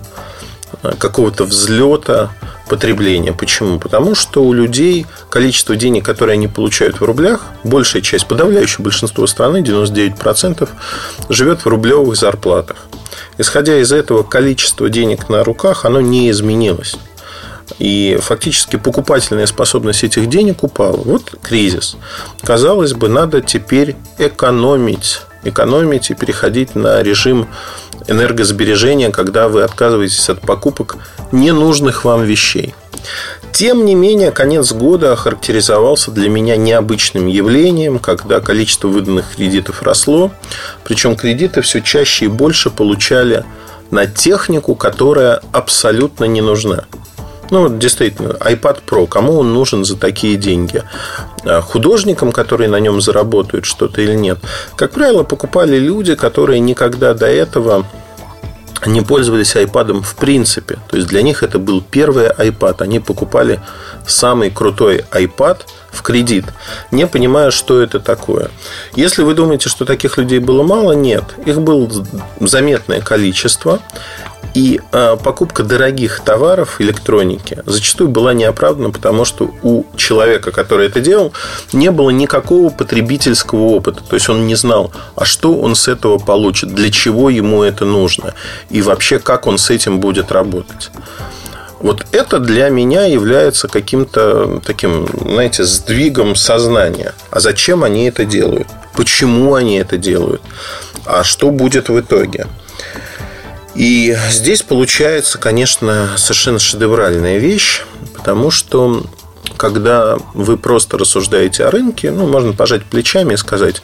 какого-то 0.98 1.46
взлета 1.46 2.32
потребления. 2.70 3.34
Почему? 3.34 3.80
Потому 3.80 4.16
что 4.16 4.44
у 4.44 4.54
людей 4.54 5.06
количество 5.30 5.76
денег, 5.76 6.06
которые 6.06 6.34
они 6.36 6.48
получают 6.48 7.02
в 7.02 7.04
рублях, 7.04 7.42
большая 7.64 8.02
часть, 8.02 8.28
подавляющее 8.28 8.84
большинство 8.84 9.28
страны, 9.28 9.58
99%, 9.62 10.70
живет 11.30 11.62
в 11.62 11.68
рублевых 11.68 12.16
зарплатах. 12.16 12.78
Исходя 13.38 13.78
из 13.78 13.92
этого, 13.92 14.24
количество 14.24 14.90
денег 14.90 15.30
на 15.30 15.44
руках, 15.44 15.86
оно 15.86 16.00
не 16.00 16.30
изменилось. 16.30 16.96
И 17.80 18.18
фактически 18.22 18.76
покупательная 18.76 19.46
способность 19.46 20.04
этих 20.04 20.30
денег 20.30 20.64
упала. 20.64 20.98
Вот 20.98 21.36
кризис. 21.42 21.98
Казалось 22.44 22.94
бы, 22.94 23.10
надо 23.10 23.42
теперь 23.42 23.96
экономить. 24.18 25.22
Экономить 25.44 26.12
и 26.12 26.14
переходить 26.14 26.76
на 26.76 27.02
режим 27.02 27.48
энергосбережения, 28.08 29.10
когда 29.10 29.48
вы 29.48 29.64
отказываетесь 29.64 30.30
от 30.30 30.42
покупок 30.42 30.98
ненужных 31.32 32.06
вам 32.06 32.24
вещей. 32.24 32.76
Тем 33.52 33.86
не 33.86 33.96
менее, 33.96 34.32
конец 34.32 34.72
года 34.72 35.12
охарактеризовался 35.14 36.12
для 36.12 36.30
меня 36.30 36.56
необычным 36.56 37.28
явлением, 37.28 38.00
когда 38.00 38.40
количество 38.40 38.88
выданных 38.88 39.36
кредитов 39.36 39.84
росло, 39.84 40.32
причем 40.84 41.16
кредиты 41.16 41.62
все 41.62 41.82
чаще 41.82 42.26
и 42.26 42.30
больше 42.30 42.70
получали 42.70 43.44
на 43.90 44.06
технику, 44.06 44.76
которая 44.76 45.42
абсолютно 45.52 46.26
не 46.26 46.42
нужна. 46.42 46.86
Ну, 47.52 47.68
действительно, 47.70 48.30
iPad 48.40 48.80
Pro, 48.88 49.08
кому 49.08 49.38
он 49.40 49.54
нужен 49.54 49.84
за 49.84 49.98
такие 49.98 50.38
деньги? 50.38 50.84
А 51.44 51.62
художникам, 51.62 52.32
которые 52.32 52.70
на 52.70 52.80
нем 52.80 53.02
заработают 53.02 53.66
что-то 53.66 54.02
или 54.02 54.16
нет? 54.16 54.40
Как 54.76 54.92
правило, 54.92 55.24
покупали 55.24 55.78
люди, 55.78 56.16
которые 56.16 56.62
никогда 56.62 57.14
до 57.14 57.28
этого 57.28 57.86
они 58.82 59.02
пользовались 59.02 59.56
iPad 59.56 60.02
в 60.02 60.16
принципе. 60.16 60.80
То 60.90 60.98
есть 60.98 61.08
для 61.08 61.22
них 61.22 61.44
это 61.44 61.60
был 61.60 61.82
первый 61.82 62.30
iPad. 62.30 62.82
Они 62.82 63.00
покупали 63.00 63.62
самый 64.08 64.50
крутой 64.50 65.06
iPad 65.12 65.60
в 65.92 66.02
кредит, 66.02 66.46
не 66.90 67.06
понимая, 67.06 67.52
что 67.52 67.82
это 67.82 68.00
такое. 68.00 68.50
Если 68.96 69.22
вы 69.22 69.36
думаете, 69.36 69.70
что 69.70 69.86
таких 69.86 70.18
людей 70.18 70.40
было 70.40 70.64
мало, 70.64 70.94
нет. 70.94 71.24
Их 71.46 71.62
было 71.62 71.90
заметное 72.40 73.02
количество. 73.02 73.80
И 74.54 74.82
э, 74.92 75.18
покупка 75.24 75.64
дорогих 75.64 76.20
товаров 76.20 76.82
электроники 76.82 77.64
зачастую 77.66 78.10
была 78.10 78.34
неоправдана, 78.34 78.92
потому 78.92 79.24
что 79.24 79.54
у 79.64 79.86
человека, 79.96 80.52
который 80.52 80.88
это 80.88 81.00
делал, 81.00 81.32
не 81.72 81.90
было 81.90 82.10
никакого 82.10 82.70
потребительского 82.70 83.64
опыта. 83.70 84.02
То 84.04 84.16
есть 84.16 84.28
он 84.30 84.48
не 84.48 84.56
знал, 84.56 84.92
а 85.16 85.24
что 85.24 85.58
он 85.60 85.76
с 85.76 85.88
этого 85.88 86.18
получит, 86.18 86.74
для 86.74 86.92
чего 86.92 87.30
ему 87.30 87.64
это 87.64 87.86
нужно, 87.86 88.34
и 88.70 88.82
вообще 88.82 89.20
как 89.20 89.48
он 89.48 89.58
с 89.58 89.70
этим 89.70 90.00
будет 90.00 90.32
работать. 90.32 90.92
Вот 91.80 92.06
это 92.12 92.40
для 92.40 92.70
меня 92.70 93.06
является 93.06 93.68
каким-то 93.68 94.62
таким, 94.66 95.08
знаете, 95.20 95.64
сдвигом 95.64 96.36
сознания. 96.36 97.14
А 97.32 97.40
зачем 97.40 97.84
они 97.84 98.06
это 98.06 98.24
делают? 98.24 98.68
Почему 98.94 99.56
они 99.56 99.78
это 99.78 99.98
делают? 99.98 100.42
А 101.06 101.24
что 101.24 101.50
будет 101.50 101.90
в 101.90 102.00
итоге? 102.00 102.46
И 103.76 104.16
здесь 104.30 104.62
получается, 104.64 105.38
конечно, 105.38 106.10
совершенно 106.18 106.60
шедевральная 106.60 107.38
вещь, 107.38 107.84
потому 108.14 108.52
что 108.52 109.04
когда 109.58 110.18
вы 110.34 110.58
просто 110.58 110.98
рассуждаете 110.98 111.66
о 111.66 111.72
рынке, 111.72 112.10
ну, 112.10 112.28
можно 112.28 112.54
пожать 112.54 112.84
плечами 112.84 113.34
и 113.34 113.38
сказать, 113.38 113.84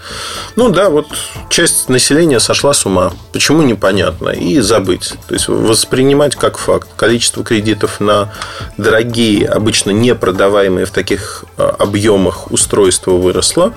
ну 0.55 0.69
да, 0.69 0.89
вот 0.89 1.07
часть 1.49 1.87
населения 1.87 2.39
сошла 2.39 2.73
с 2.73 2.85
ума, 2.85 3.13
почему 3.31 3.61
непонятно, 3.61 4.29
и 4.29 4.59
забыть. 4.59 5.13
То 5.27 5.35
есть 5.35 5.47
воспринимать 5.47 6.35
как 6.35 6.57
факт. 6.57 6.87
Количество 6.95 7.43
кредитов 7.43 7.99
на 7.99 8.33
дорогие, 8.77 9.47
обычно 9.47 9.91
не 9.91 10.15
продаваемые 10.15 10.85
в 10.87 10.91
таких 10.91 11.45
а, 11.57 11.75
объемах 11.77 12.51
устройства 12.51 13.11
выросло. 13.11 13.73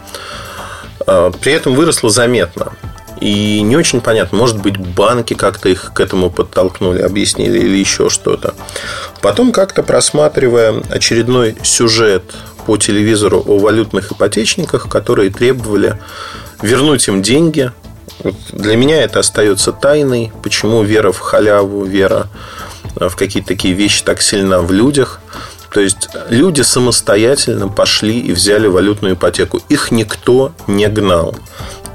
А, 1.07 1.31
при 1.31 1.53
этом 1.53 1.75
выросло 1.75 2.09
заметно. 2.09 2.73
И 3.21 3.61
не 3.61 3.77
очень 3.77 4.01
понятно, 4.01 4.39
может 4.39 4.61
быть, 4.61 4.79
банки 4.79 5.35
как-то 5.35 5.69
их 5.69 5.93
к 5.95 6.01
этому 6.01 6.31
подтолкнули, 6.31 7.03
объяснили 7.03 7.59
или 7.59 7.77
еще 7.77 8.09
что-то. 8.09 8.55
Потом 9.21 9.53
как-то 9.53 9.83
просматривая 9.83 10.83
очередной 10.89 11.57
сюжет 11.63 12.25
по 12.65 12.79
телевизору 12.79 13.43
о 13.47 13.59
валютных 13.59 14.13
ипотечниках, 14.13 14.89
которые 14.89 15.31
требовали 15.31 15.99
вернуть 16.63 17.07
им 17.09 17.23
деньги. 17.23 17.73
Для 18.53 18.77
меня 18.77 19.03
это 19.03 19.21
остается 19.21 19.73
тайной, 19.73 20.33
почему 20.43 20.83
вера 20.83 21.13
в 21.13 21.19
халяву, 21.19 21.85
вера 21.85 22.29
в 22.97 23.15
какие-то 23.17 23.49
такие 23.49 23.75
вещи 23.75 24.03
так 24.03 24.23
сильна 24.23 24.61
в 24.61 24.73
людях. 24.73 25.21
То 25.73 25.81
есть 25.81 26.09
люди 26.29 26.63
самостоятельно 26.63 27.69
пошли 27.69 28.19
и 28.19 28.33
взяли 28.33 28.67
валютную 28.67 29.15
ипотеку. 29.15 29.61
Их 29.69 29.91
никто 29.91 30.53
не 30.67 30.89
гнал 30.89 31.37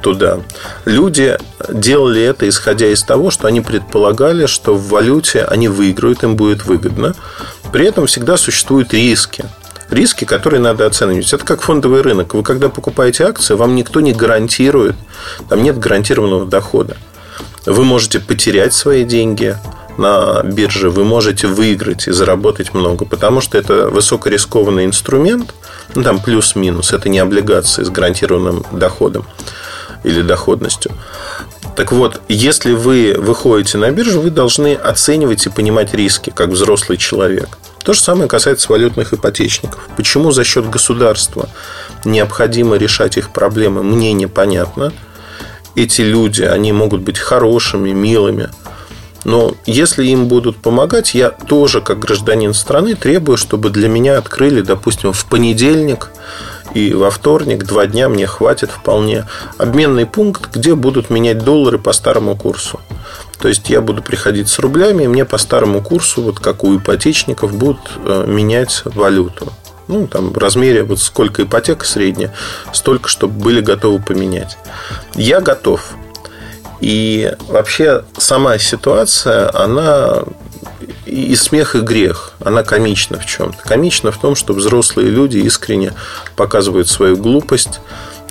туда. 0.05 0.37
Люди 0.85 1.35
делали 1.67 2.21
это, 2.21 2.47
исходя 2.47 2.85
из 2.85 3.01
того, 3.01 3.31
что 3.31 3.47
они 3.47 3.61
предполагали, 3.61 4.45
что 4.45 4.75
в 4.75 4.89
валюте 4.89 5.43
они 5.43 5.67
выиграют, 5.67 6.23
им 6.23 6.35
будет 6.35 6.63
выгодно. 6.63 7.15
При 7.73 7.87
этом 7.87 8.05
всегда 8.05 8.37
существуют 8.37 8.93
риски. 8.93 9.45
Риски, 9.89 10.25
которые 10.25 10.59
надо 10.59 10.85
оценивать. 10.85 11.33
Это 11.33 11.43
как 11.43 11.63
фондовый 11.63 12.03
рынок. 12.03 12.35
Вы 12.35 12.43
когда 12.43 12.69
покупаете 12.69 13.23
акции, 13.23 13.55
вам 13.55 13.73
никто 13.73 13.99
не 13.99 14.13
гарантирует, 14.13 14.95
там 15.49 15.63
нет 15.63 15.79
гарантированного 15.79 16.45
дохода. 16.45 16.97
Вы 17.65 17.83
можете 17.83 18.19
потерять 18.19 18.75
свои 18.75 19.05
деньги, 19.05 19.57
на 19.97 20.43
бирже, 20.43 20.89
вы 20.89 21.03
можете 21.05 21.47
выиграть 21.47 22.07
и 22.07 22.11
заработать 22.11 22.73
много, 22.73 23.05
потому 23.05 23.39
что 23.41 23.57
это 23.57 23.89
высокорискованный 23.89 24.85
инструмент, 24.85 25.53
ну, 25.95 26.03
там 26.03 26.19
плюс-минус, 26.19 26.91
это 26.91 27.07
не 27.07 27.19
облигации 27.19 27.83
с 27.83 27.89
гарантированным 27.89 28.65
доходом 28.73 29.25
или 30.05 30.21
доходностью. 30.21 30.91
Так 31.75 31.91
вот, 31.91 32.21
если 32.29 32.71
вы 32.71 33.15
выходите 33.17 33.77
на 33.77 33.91
биржу, 33.91 34.21
вы 34.21 34.29
должны 34.29 34.75
оценивать 34.75 35.45
и 35.45 35.49
понимать 35.49 35.93
риски, 35.93 36.31
как 36.33 36.49
взрослый 36.49 36.97
человек. 36.97 37.57
То 37.83 37.93
же 37.93 37.99
самое 37.99 38.29
касается 38.29 38.71
валютных 38.71 39.13
ипотечников. 39.13 39.89
Почему 39.97 40.31
за 40.31 40.43
счет 40.43 40.69
государства 40.69 41.49
необходимо 42.05 42.77
решать 42.77 43.17
их 43.17 43.31
проблемы, 43.31 43.83
мне 43.83 44.13
непонятно. 44.13 44.93
Эти 45.75 46.01
люди, 46.01 46.43
они 46.43 46.71
могут 46.71 47.01
быть 47.01 47.19
хорошими, 47.19 47.91
милыми. 47.91 48.49
Но 49.25 49.55
если 49.65 50.05
им 50.05 50.27
будут 50.27 50.57
помогать, 50.57 51.13
я 51.13 51.29
тоже, 51.29 51.81
как 51.81 51.99
гражданин 51.99 52.53
страны, 52.53 52.95
требую, 52.95 53.37
чтобы 53.37 53.69
для 53.69 53.89
меня 53.89 54.17
открыли, 54.17 54.61
допустим, 54.61 55.11
в 55.13 55.25
понедельник 55.25 56.09
и 56.75 56.93
во 56.93 57.09
вторник, 57.09 57.63
два 57.63 57.87
дня 57.87 58.09
мне 58.09 58.27
хватит 58.27 58.69
вполне. 58.69 59.25
Обменный 59.57 60.05
пункт, 60.05 60.53
где 60.53 60.75
будут 60.75 61.09
менять 61.09 61.39
доллары 61.39 61.79
по 61.79 61.93
старому 61.93 62.35
курсу. 62.35 62.81
То 63.39 63.47
есть 63.47 63.69
я 63.69 63.79
буду 63.79 64.03
приходить 64.03 64.49
с 64.49 64.59
рублями, 64.59 65.05
и 65.05 65.07
мне 65.07 65.23
по 65.23 65.37
старому 65.37 65.81
курсу, 65.81 66.21
вот 66.21 66.39
как 66.39 66.65
у 66.65 66.77
ипотечников, 66.77 67.55
будут 67.55 67.79
э, 68.03 68.25
менять 68.27 68.81
валюту. 68.83 69.53
Ну, 69.87 70.05
там 70.07 70.31
в 70.31 70.37
размере 70.37 70.83
вот 70.83 70.99
сколько 70.99 71.43
ипотека 71.43 71.85
средняя, 71.85 72.33
столько, 72.73 73.07
чтобы 73.07 73.41
были 73.41 73.61
готовы 73.61 74.01
поменять. 74.01 74.57
Я 75.13 75.39
готов. 75.39 75.95
И 76.81 77.31
вообще 77.47 78.03
сама 78.17 78.57
ситуация, 78.57 79.49
она 79.55 80.23
и 81.05 81.35
смех, 81.35 81.75
и 81.75 81.79
грех. 81.79 82.33
Она 82.43 82.63
комична 82.63 83.19
в 83.19 83.25
чем-то. 83.25 83.57
Комична 83.63 84.11
в 84.11 84.17
том, 84.17 84.35
что 84.35 84.53
взрослые 84.53 85.09
люди 85.09 85.37
искренне 85.37 85.93
показывают 86.35 86.89
свою 86.89 87.15
глупость, 87.15 87.79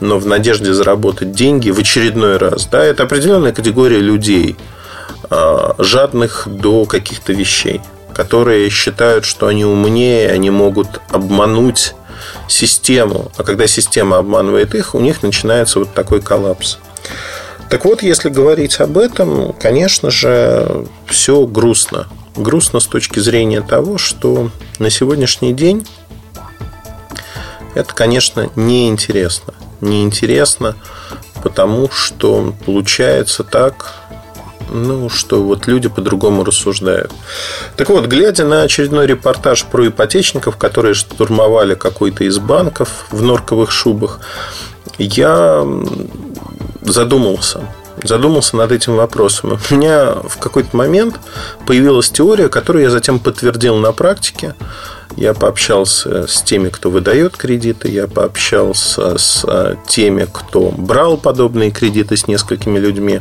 но 0.00 0.18
в 0.18 0.26
надежде 0.26 0.72
заработать 0.72 1.32
деньги 1.32 1.70
в 1.70 1.78
очередной 1.78 2.36
раз. 2.36 2.66
Да, 2.66 2.82
это 2.82 3.04
определенная 3.04 3.52
категория 3.52 4.00
людей, 4.00 4.56
а, 5.30 5.74
жадных 5.78 6.44
до 6.46 6.84
каких-то 6.84 7.32
вещей, 7.32 7.80
которые 8.12 8.68
считают, 8.70 9.24
что 9.24 9.46
они 9.46 9.64
умнее, 9.64 10.30
они 10.30 10.50
могут 10.50 11.00
обмануть 11.10 11.94
систему. 12.48 13.30
А 13.36 13.44
когда 13.44 13.66
система 13.66 14.18
обманывает 14.18 14.74
их, 14.74 14.94
у 14.94 15.00
них 15.00 15.22
начинается 15.22 15.78
вот 15.78 15.94
такой 15.94 16.20
коллапс. 16.20 16.78
Так 17.70 17.84
вот, 17.84 18.02
если 18.02 18.28
говорить 18.28 18.80
об 18.80 18.98
этом, 18.98 19.52
конечно 19.54 20.10
же, 20.10 20.86
все 21.06 21.46
грустно 21.46 22.06
грустно 22.36 22.80
с 22.80 22.86
точки 22.86 23.18
зрения 23.18 23.60
того, 23.60 23.98
что 23.98 24.50
на 24.78 24.90
сегодняшний 24.90 25.52
день 25.52 25.86
это, 27.74 27.92
конечно, 27.94 28.50
неинтересно. 28.56 29.54
Неинтересно, 29.80 30.76
потому 31.42 31.90
что 31.90 32.54
получается 32.64 33.44
так, 33.44 33.92
ну, 34.70 35.08
что 35.08 35.42
вот 35.42 35.66
люди 35.66 35.88
по-другому 35.88 36.44
рассуждают. 36.44 37.12
Так 37.76 37.90
вот, 37.90 38.06
глядя 38.06 38.44
на 38.44 38.62
очередной 38.62 39.06
репортаж 39.06 39.64
про 39.64 39.88
ипотечников, 39.88 40.56
которые 40.56 40.94
штурмовали 40.94 41.74
какой-то 41.74 42.24
из 42.24 42.38
банков 42.38 43.06
в 43.10 43.22
норковых 43.22 43.70
шубах, 43.70 44.20
я 44.98 45.66
задумался– 46.82 47.62
задумался 48.04 48.56
над 48.56 48.70
этим 48.72 48.96
вопросом. 48.96 49.58
У 49.70 49.74
меня 49.74 50.14
в 50.14 50.38
какой-то 50.38 50.76
момент 50.76 51.16
появилась 51.66 52.10
теория, 52.10 52.48
которую 52.48 52.84
я 52.84 52.90
затем 52.90 53.18
подтвердил 53.18 53.76
на 53.76 53.92
практике. 53.92 54.54
Я 55.16 55.32
пообщался 55.32 56.26
с 56.26 56.42
теми, 56.42 56.70
кто 56.70 56.90
выдает 56.90 57.36
кредиты, 57.36 57.88
я 57.88 58.08
пообщался 58.08 59.16
с 59.16 59.44
а, 59.44 59.76
теми, 59.86 60.26
кто 60.30 60.72
брал 60.72 61.18
подобные 61.18 61.70
кредиты 61.70 62.16
с 62.16 62.26
несколькими 62.26 62.78
людьми. 62.80 63.20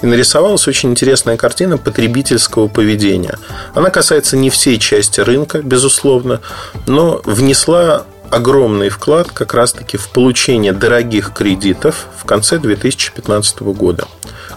И 0.00 0.06
нарисовалась 0.06 0.66
очень 0.66 0.90
интересная 0.90 1.36
картина 1.36 1.76
потребительского 1.76 2.68
поведения. 2.68 3.38
Она 3.74 3.90
касается 3.90 4.38
не 4.38 4.48
всей 4.48 4.78
части 4.78 5.20
рынка, 5.20 5.60
безусловно, 5.60 6.40
но 6.86 7.20
внесла 7.24 8.06
огромный 8.30 8.88
вклад 8.88 9.30
как 9.32 9.54
раз-таки 9.54 9.96
в 9.96 10.08
получение 10.08 10.72
дорогих 10.72 11.32
кредитов 11.32 12.06
в 12.16 12.24
конце 12.24 12.58
2015 12.58 13.60
года. 13.60 14.06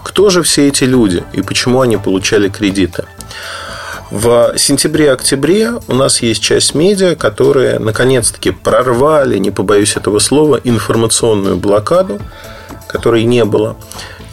Кто 0.02 0.30
же 0.30 0.42
все 0.42 0.68
эти 0.68 0.84
люди 0.84 1.24
и 1.32 1.42
почему 1.42 1.80
они 1.80 1.96
получали 1.96 2.48
кредиты? 2.48 3.04
В 4.10 4.52
сентябре-октябре 4.58 5.72
у 5.88 5.94
нас 5.94 6.20
есть 6.20 6.42
часть 6.42 6.74
медиа, 6.74 7.14
которые 7.14 7.78
наконец-таки 7.78 8.50
прорвали, 8.50 9.38
не 9.38 9.50
побоюсь 9.50 9.96
этого 9.96 10.18
слова, 10.18 10.60
информационную 10.62 11.56
блокаду, 11.56 12.20
которой 12.88 13.24
не 13.24 13.46
было 13.46 13.76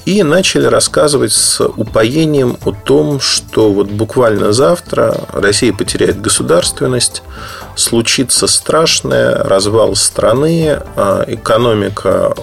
и 0.10 0.24
начали 0.24 0.66
рассказывать 0.66 1.32
с 1.34 1.64
упоением 1.64 2.58
о 2.66 2.72
том, 2.72 3.20
что 3.20 3.72
вот 3.72 3.90
буквально 3.90 4.54
завтра 4.54 5.16
Россия 5.34 5.72
потеряет 5.72 6.20
государственность, 6.20 7.22
случится 7.76 8.48
страшное, 8.48 9.36
развал 9.44 9.96
страны, 9.96 10.80
а 10.96 11.24
экономика 11.28 12.34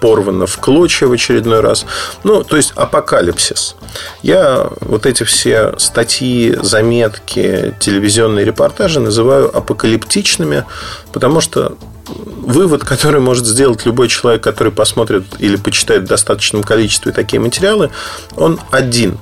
порвана 0.00 0.46
в 0.46 0.56
клочья 0.56 1.06
в 1.06 1.12
очередной 1.12 1.60
раз. 1.60 1.84
Ну, 2.24 2.42
то 2.42 2.56
есть 2.56 2.72
апокалипсис. 2.74 3.76
Я 4.22 4.70
вот 4.80 5.04
эти 5.04 5.24
все 5.24 5.74
статьи, 5.76 6.56
заметки, 6.62 7.74
телевизионные 7.80 8.46
репортажи 8.46 9.00
называю 9.00 9.54
апокалиптичными, 9.54 10.64
потому 11.12 11.42
что 11.42 11.76
вывод, 12.06 12.84
который 12.84 13.20
может 13.20 13.46
сделать 13.46 13.84
любой 13.86 14.08
человек, 14.08 14.42
который 14.42 14.72
посмотрит 14.72 15.24
или 15.38 15.56
почитает 15.56 16.04
в 16.04 16.08
достаточном 16.08 16.62
количестве 16.62 17.12
такие 17.12 17.40
материалы, 17.40 17.90
он 18.36 18.60
один, 18.70 19.18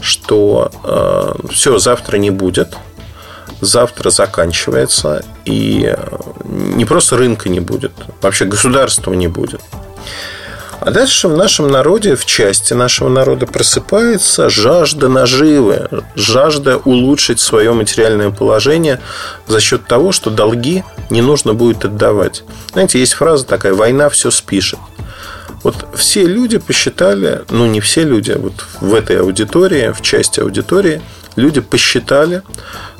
что 0.00 0.70
э, 0.84 1.48
все 1.50 1.78
завтра 1.78 2.16
не 2.16 2.30
будет, 2.30 2.76
завтра 3.60 4.10
заканчивается, 4.10 5.24
и 5.44 5.94
не 6.44 6.84
просто 6.84 7.16
рынка 7.16 7.48
не 7.48 7.60
будет, 7.60 7.92
вообще 8.20 8.44
государства 8.44 9.12
не 9.12 9.28
будет. 9.28 9.60
А 10.80 10.90
дальше 10.90 11.28
в 11.28 11.36
нашем 11.36 11.68
народе, 11.70 12.16
в 12.16 12.24
части 12.24 12.72
нашего 12.72 13.10
народа 13.10 13.46
просыпается 13.46 14.48
жажда 14.48 15.08
наживы, 15.08 15.88
жажда 16.14 16.78
улучшить 16.78 17.38
свое 17.38 17.74
материальное 17.74 18.30
положение 18.30 18.98
за 19.46 19.60
счет 19.60 19.86
того, 19.86 20.10
что 20.10 20.30
долги 20.30 20.82
не 21.10 21.22
нужно 21.22 21.54
будет 21.54 21.84
отдавать. 21.84 22.44
Знаете, 22.72 22.98
есть 22.98 23.14
фраза 23.14 23.44
такая 23.44 23.74
«война 23.74 24.08
все 24.08 24.30
спишет». 24.30 24.78
Вот 25.62 25.86
все 25.94 26.24
люди 26.24 26.58
посчитали, 26.58 27.42
ну 27.50 27.66
не 27.66 27.80
все 27.80 28.02
люди, 28.02 28.32
вот 28.32 28.64
в 28.80 28.94
этой 28.94 29.20
аудитории, 29.20 29.92
в 29.92 30.00
части 30.00 30.40
аудитории, 30.40 31.02
люди 31.36 31.60
посчитали, 31.60 32.42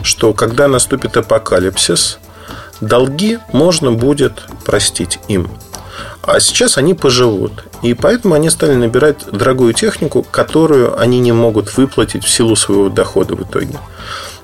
что 0.03 0.35
когда 0.35 0.69
наступит 0.69 1.17
апокалипсис, 1.17 2.19
долги 2.83 3.39
можно 3.53 3.93
будет 3.93 4.43
простить 4.65 5.19
им. 5.29 5.49
А 6.23 6.39
сейчас 6.39 6.77
они 6.77 6.95
поживут. 6.95 7.65
И 7.83 7.95
поэтому 7.95 8.35
они 8.35 8.51
стали 8.51 8.75
набирать 8.75 9.25
дорогую 9.33 9.73
технику, 9.73 10.23
которую 10.23 10.99
они 10.99 11.19
не 11.19 11.33
могут 11.33 11.77
выплатить 11.77 12.25
в 12.25 12.29
силу 12.29 12.57
своего 12.57 12.91
дохода 12.91 13.35
в 13.35 13.43
итоге. 13.43 13.79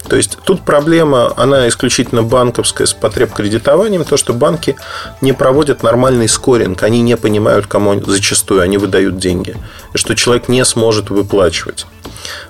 То 0.09 0.17
есть 0.17 0.39
тут 0.45 0.63
проблема, 0.63 1.33
она 1.37 1.69
исключительно 1.69 2.23
банковская 2.23 2.87
с 2.87 2.93
потребкредитованием, 2.93 4.05
то, 4.05 4.17
что 4.17 4.33
банки 4.33 4.77
не 5.21 5.33
проводят 5.33 5.83
нормальный 5.83 6.29
скоринг, 6.29 6.83
они 6.83 7.01
не 7.03 7.17
понимают, 7.17 7.67
кому 7.67 8.01
зачастую 8.05 8.61
они 8.63 8.79
выдают 8.79 9.19
деньги, 9.19 9.57
и 9.95 9.99
что 9.99 10.15
человек 10.15 10.49
не 10.49 10.65
сможет 10.65 11.11
выплачивать. 11.11 11.87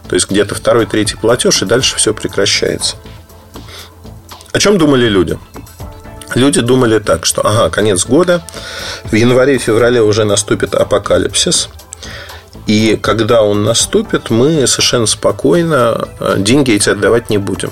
То 0.08 0.14
есть 0.14 0.30
где-то 0.30 0.54
второй, 0.54 0.86
третий 0.86 1.16
платеж, 1.16 1.62
и 1.62 1.64
дальше 1.64 1.96
все 1.96 2.12
прекращается. 2.12 2.96
О 4.52 4.58
чем 4.58 4.78
думали 4.78 5.08
люди? 5.08 5.38
Люди 6.34 6.60
думали 6.60 6.98
так, 6.98 7.25
что 7.25 7.46
ага, 7.46 7.70
конец 7.70 8.04
года, 8.04 8.42
в 9.04 9.14
январе-феврале 9.14 10.02
уже 10.02 10.25
наступит 10.25 10.75
апокалипсис, 10.75 11.68
и 12.66 12.98
когда 13.00 13.42
он 13.42 13.64
наступит, 13.64 14.30
мы 14.30 14.66
совершенно 14.66 15.06
спокойно 15.06 16.08
э, 16.18 16.36
деньги 16.38 16.72
эти 16.72 16.88
отдавать 16.88 17.30
не 17.30 17.38
будем. 17.38 17.70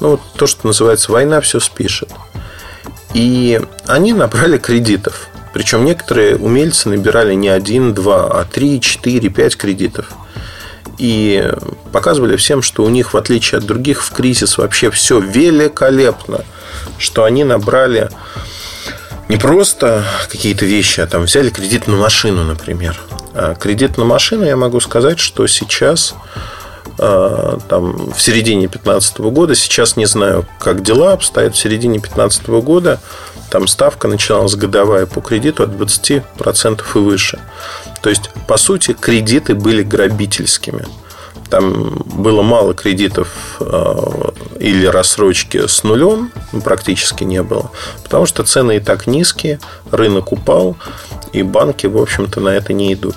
Ну, 0.00 0.10
вот 0.10 0.20
то, 0.36 0.46
что 0.46 0.66
называется 0.66 1.12
война, 1.12 1.40
все 1.40 1.60
спишет. 1.60 2.10
И 3.14 3.60
они 3.86 4.12
набрали 4.12 4.58
кредитов. 4.58 5.28
Причем 5.54 5.84
некоторые 5.84 6.36
умельцы 6.36 6.90
набирали 6.90 7.32
не 7.32 7.48
один, 7.48 7.94
два, 7.94 8.26
а 8.26 8.44
три, 8.44 8.80
четыре, 8.80 9.30
пять 9.30 9.56
кредитов. 9.56 10.10
И 10.98 11.50
показывали 11.92 12.36
всем, 12.36 12.60
что 12.60 12.84
у 12.84 12.88
них, 12.90 13.14
в 13.14 13.16
отличие 13.16 13.58
от 13.58 13.64
других, 13.64 14.02
в 14.02 14.10
кризис 14.12 14.58
вообще 14.58 14.90
все 14.90 15.18
великолепно– 15.18 16.44
что 16.98 17.24
они 17.24 17.44
набрали 17.44 18.08
не 19.28 19.36
просто 19.36 20.04
какие-то 20.28 20.64
вещи, 20.64 21.00
а 21.00 21.06
там 21.06 21.22
взяли 21.22 21.50
кредит 21.50 21.86
на 21.86 21.96
машину, 21.96 22.44
например. 22.44 23.00
А 23.34 23.54
кредит 23.54 23.98
на 23.98 24.04
машину, 24.04 24.44
я 24.44 24.56
могу 24.56 24.80
сказать, 24.80 25.18
что 25.18 25.46
сейчас 25.46 26.14
а, 26.98 27.58
там, 27.68 28.12
в 28.12 28.20
середине 28.20 28.68
2015 28.68 29.18
года, 29.18 29.54
сейчас 29.54 29.96
не 29.96 30.06
знаю, 30.06 30.46
как 30.58 30.82
дела 30.82 31.12
обстоят, 31.12 31.54
в 31.54 31.58
середине 31.58 31.98
2015 31.98 32.46
года 32.48 33.00
там 33.50 33.66
ставка 33.66 34.08
начиналась 34.08 34.54
годовая 34.54 35.06
по 35.06 35.20
кредиту 35.20 35.64
от 35.64 35.70
20% 35.70 36.82
и 36.94 36.98
выше. 36.98 37.38
То 38.02 38.10
есть, 38.10 38.30
по 38.46 38.56
сути, 38.56 38.92
кредиты 38.92 39.54
были 39.54 39.82
грабительскими. 39.82 40.86
Там 41.50 42.02
было 42.04 42.42
мало 42.42 42.74
кредитов 42.74 43.28
э, 43.60 44.30
или 44.58 44.86
рассрочки 44.86 45.66
с 45.66 45.82
нулем, 45.84 46.32
ну, 46.52 46.60
практически 46.60 47.24
не 47.24 47.42
было, 47.42 47.70
потому 48.02 48.26
что 48.26 48.44
цены 48.44 48.76
и 48.76 48.80
так 48.80 49.06
низкие, 49.06 49.60
рынок 49.90 50.32
упал, 50.32 50.76
и 51.32 51.42
банки, 51.42 51.86
в 51.86 51.96
общем-то, 51.96 52.40
на 52.40 52.50
это 52.50 52.72
не 52.72 52.92
идут. 52.94 53.16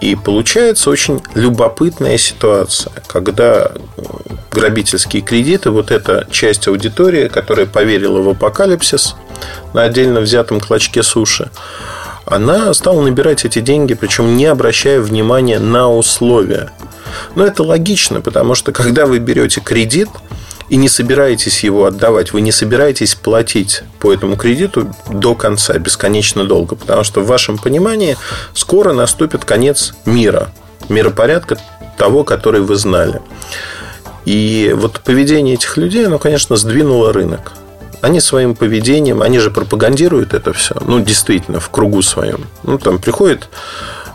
И 0.00 0.16
получается 0.16 0.88
очень 0.88 1.20
любопытная 1.34 2.16
ситуация, 2.16 2.92
когда 3.06 3.70
грабительские 4.50 5.22
кредиты, 5.22 5.70
вот 5.70 5.90
эта 5.90 6.26
часть 6.30 6.66
аудитории, 6.68 7.28
которая 7.28 7.66
поверила 7.66 8.22
в 8.22 8.28
апокалипсис 8.30 9.14
на 9.74 9.82
отдельно 9.82 10.20
взятом 10.20 10.58
клочке 10.58 11.02
суши, 11.02 11.50
она 12.24 12.72
стала 12.72 13.02
набирать 13.02 13.44
эти 13.44 13.60
деньги, 13.60 13.94
причем 13.94 14.36
не 14.36 14.46
обращая 14.46 15.00
внимания 15.00 15.58
на 15.58 15.90
условия. 15.90 16.70
Но 17.34 17.44
это 17.44 17.62
логично, 17.62 18.20
потому 18.20 18.54
что 18.54 18.72
когда 18.72 19.04
вы 19.04 19.18
берете 19.18 19.60
кредит 19.60 20.08
и 20.70 20.76
не 20.76 20.88
собираетесь 20.88 21.64
его 21.64 21.84
отдавать, 21.84 22.32
вы 22.32 22.40
не 22.40 22.52
собираетесь 22.52 23.16
платить 23.16 23.82
по 23.98 24.12
этому 24.12 24.36
кредиту 24.36 24.94
до 25.10 25.34
конца, 25.34 25.76
бесконечно 25.78 26.44
долго, 26.44 26.76
потому 26.76 27.02
что 27.02 27.20
в 27.20 27.26
вашем 27.26 27.58
понимании 27.58 28.16
скоро 28.54 28.92
наступит 28.92 29.44
конец 29.44 29.94
мира, 30.06 30.52
миропорядка 30.88 31.58
того, 31.98 32.22
который 32.22 32.60
вы 32.60 32.76
знали. 32.76 33.20
И 34.24 34.72
вот 34.76 35.00
поведение 35.00 35.54
этих 35.54 35.76
людей, 35.76 36.06
оно, 36.06 36.20
конечно, 36.20 36.54
сдвинуло 36.54 37.12
рынок. 37.12 37.52
Они 38.00 38.20
своим 38.20 38.54
поведением, 38.54 39.22
они 39.22 39.40
же 39.40 39.50
пропагандируют 39.50 40.34
это 40.34 40.52
все, 40.52 40.76
ну, 40.86 41.00
действительно, 41.00 41.58
в 41.58 41.68
кругу 41.70 42.00
своем. 42.00 42.46
Ну, 42.62 42.78
там 42.78 42.98
приходит 43.00 43.48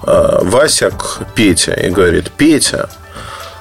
э, 0.08 0.40
Вася 0.42 0.90
к 0.92 1.28
Пете 1.36 1.78
и 1.86 1.90
говорит, 1.90 2.32
Петя, 2.32 2.90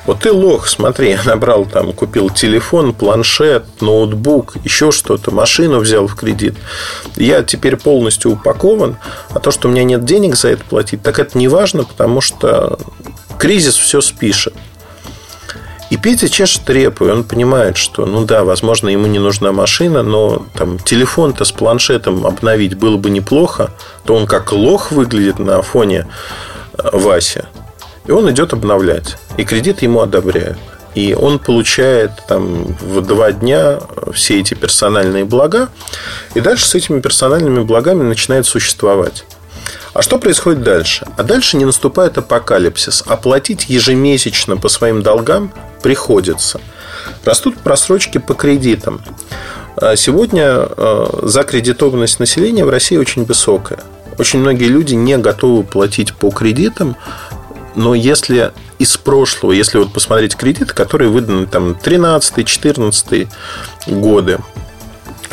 вот 0.07 0.21
ты 0.21 0.33
лох, 0.33 0.69
смотри, 0.69 1.11
я 1.11 1.23
набрал 1.25 1.65
там, 1.65 1.93
купил 1.93 2.29
телефон, 2.29 2.93
планшет, 2.93 3.65
ноутбук, 3.81 4.57
еще 4.63 4.91
что-то, 4.91 5.31
машину 5.31 5.81
взял 5.81 6.07
в 6.07 6.15
кредит. 6.15 6.57
Я 7.17 7.43
теперь 7.43 7.77
полностью 7.77 8.33
упакован, 8.33 8.97
а 9.31 9.41
то, 9.41 9.51
что 9.51 9.69
у 9.69 9.71
меня 9.71 9.85
нет 9.85 10.05
денег 10.05 10.37
за 10.37 10.49
это 10.49 10.65
платить, 10.65 11.03
так 11.03 11.19
это 11.19 11.39
не 11.39 11.49
важно, 11.49 11.85
потому 11.85 12.21
что 12.21 12.79
кризис 13.39 13.77
все 13.77 14.01
спишет. 14.01 14.55
И 15.91 15.97
Петя 15.97 16.29
чешет 16.29 16.69
репу, 16.71 17.07
и 17.07 17.11
он 17.11 17.25
понимает, 17.25 17.77
что, 17.77 18.05
ну 18.05 18.25
да, 18.25 18.43
возможно, 18.45 18.89
ему 18.89 19.07
не 19.07 19.19
нужна 19.19 19.53
машина, 19.53 20.03
но 20.03 20.45
там 20.55 20.79
телефон-то 20.79 21.45
с 21.45 21.53
планшетом 21.53 22.27
обновить 22.27 22.75
было 22.75 22.97
бы 22.97 23.11
неплохо, 23.11 23.71
то 24.05 24.15
он 24.15 24.27
как 24.27 24.53
лох 24.53 24.91
выглядит 24.91 25.39
на 25.39 25.63
фоне 25.63 26.09
э, 26.77 26.89
Васи. 26.93 27.43
И 28.07 28.11
он 28.11 28.31
идет 28.31 28.53
обновлять. 28.53 29.17
И 29.37 29.45
кредит 29.45 29.83
ему 29.83 30.01
одобряют. 30.01 30.59
И 30.95 31.15
он 31.15 31.39
получает 31.39 32.13
там 32.29 32.77
в 32.81 33.01
два 33.01 33.33
дня 33.33 33.81
все 34.13 34.41
эти 34.41 34.55
персональные 34.55 35.25
блага. 35.25 35.69
И 36.35 36.41
дальше 36.41 36.67
с 36.67 36.75
этими 36.75 37.01
персональными 37.01 37.63
благами 37.65 38.03
начинает 38.03 38.47
существовать. 38.47 39.25
А 39.93 40.03
что 40.03 40.19
происходит 40.19 40.63
дальше? 40.63 41.07
А 41.17 41.23
дальше 41.23 41.57
не 41.57 41.65
наступает 41.65 42.19
апокалипсис. 42.19 43.05
Оплатить 43.07 43.69
ежемесячно 43.69 44.57
по 44.57 44.69
своим 44.69 45.03
долгам 45.03 45.53
приходится. 45.83 46.61
Растут 47.25 47.59
просрочки 47.59 48.19
по 48.19 48.35
кредитам. 48.35 49.01
А 49.77 49.97
сегодня 49.97 50.45
а, 50.47 51.21
закредитованность 51.23 52.21
населения 52.21 52.65
в 52.65 52.71
России 52.71 52.97
очень 52.97 53.25
высокая. 53.25 53.81
Очень 54.19 54.41
многие 54.41 54.67
люди 54.67 54.95
не 54.95 55.19
готовы 55.19 55.65
платить 55.65 56.15
по 56.15 56.31
кредитам, 56.31 56.97
но 57.75 57.95
если 57.95 58.53
из 58.79 58.97
прошлого, 58.97 59.53
если 59.53 59.79
вот 59.79 59.93
посмотреть 59.93 60.37
кредиты, 60.37 60.75
которые 60.75 61.11
выданы 61.11 61.47
там 61.47 61.73
13-14 61.73 63.29
годы, 63.87 64.39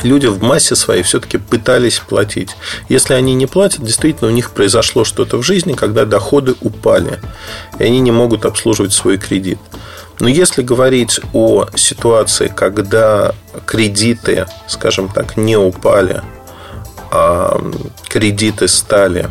люди 0.03 0.27
в 0.27 0.41
массе 0.41 0.75
своей 0.75 1.03
все-таки 1.03 1.37
пытались 1.37 1.99
платить. 1.99 2.49
Если 2.89 3.13
они 3.13 3.33
не 3.33 3.47
платят, 3.47 3.83
действительно 3.83 4.29
у 4.29 4.33
них 4.33 4.51
произошло 4.51 5.03
что-то 5.03 5.37
в 5.37 5.43
жизни, 5.43 5.73
когда 5.73 6.05
доходы 6.05 6.55
упали, 6.61 7.19
и 7.79 7.83
они 7.83 7.99
не 7.99 8.11
могут 8.11 8.45
обслуживать 8.45 8.93
свой 8.93 9.17
кредит. 9.17 9.59
Но 10.19 10.27
если 10.27 10.61
говорить 10.61 11.19
о 11.33 11.65
ситуации, 11.75 12.51
когда 12.55 13.33
кредиты, 13.65 14.45
скажем 14.67 15.09
так, 15.09 15.35
не 15.35 15.57
упали, 15.57 16.21
а 17.11 17.59
кредиты 18.07 18.67
стали 18.67 19.29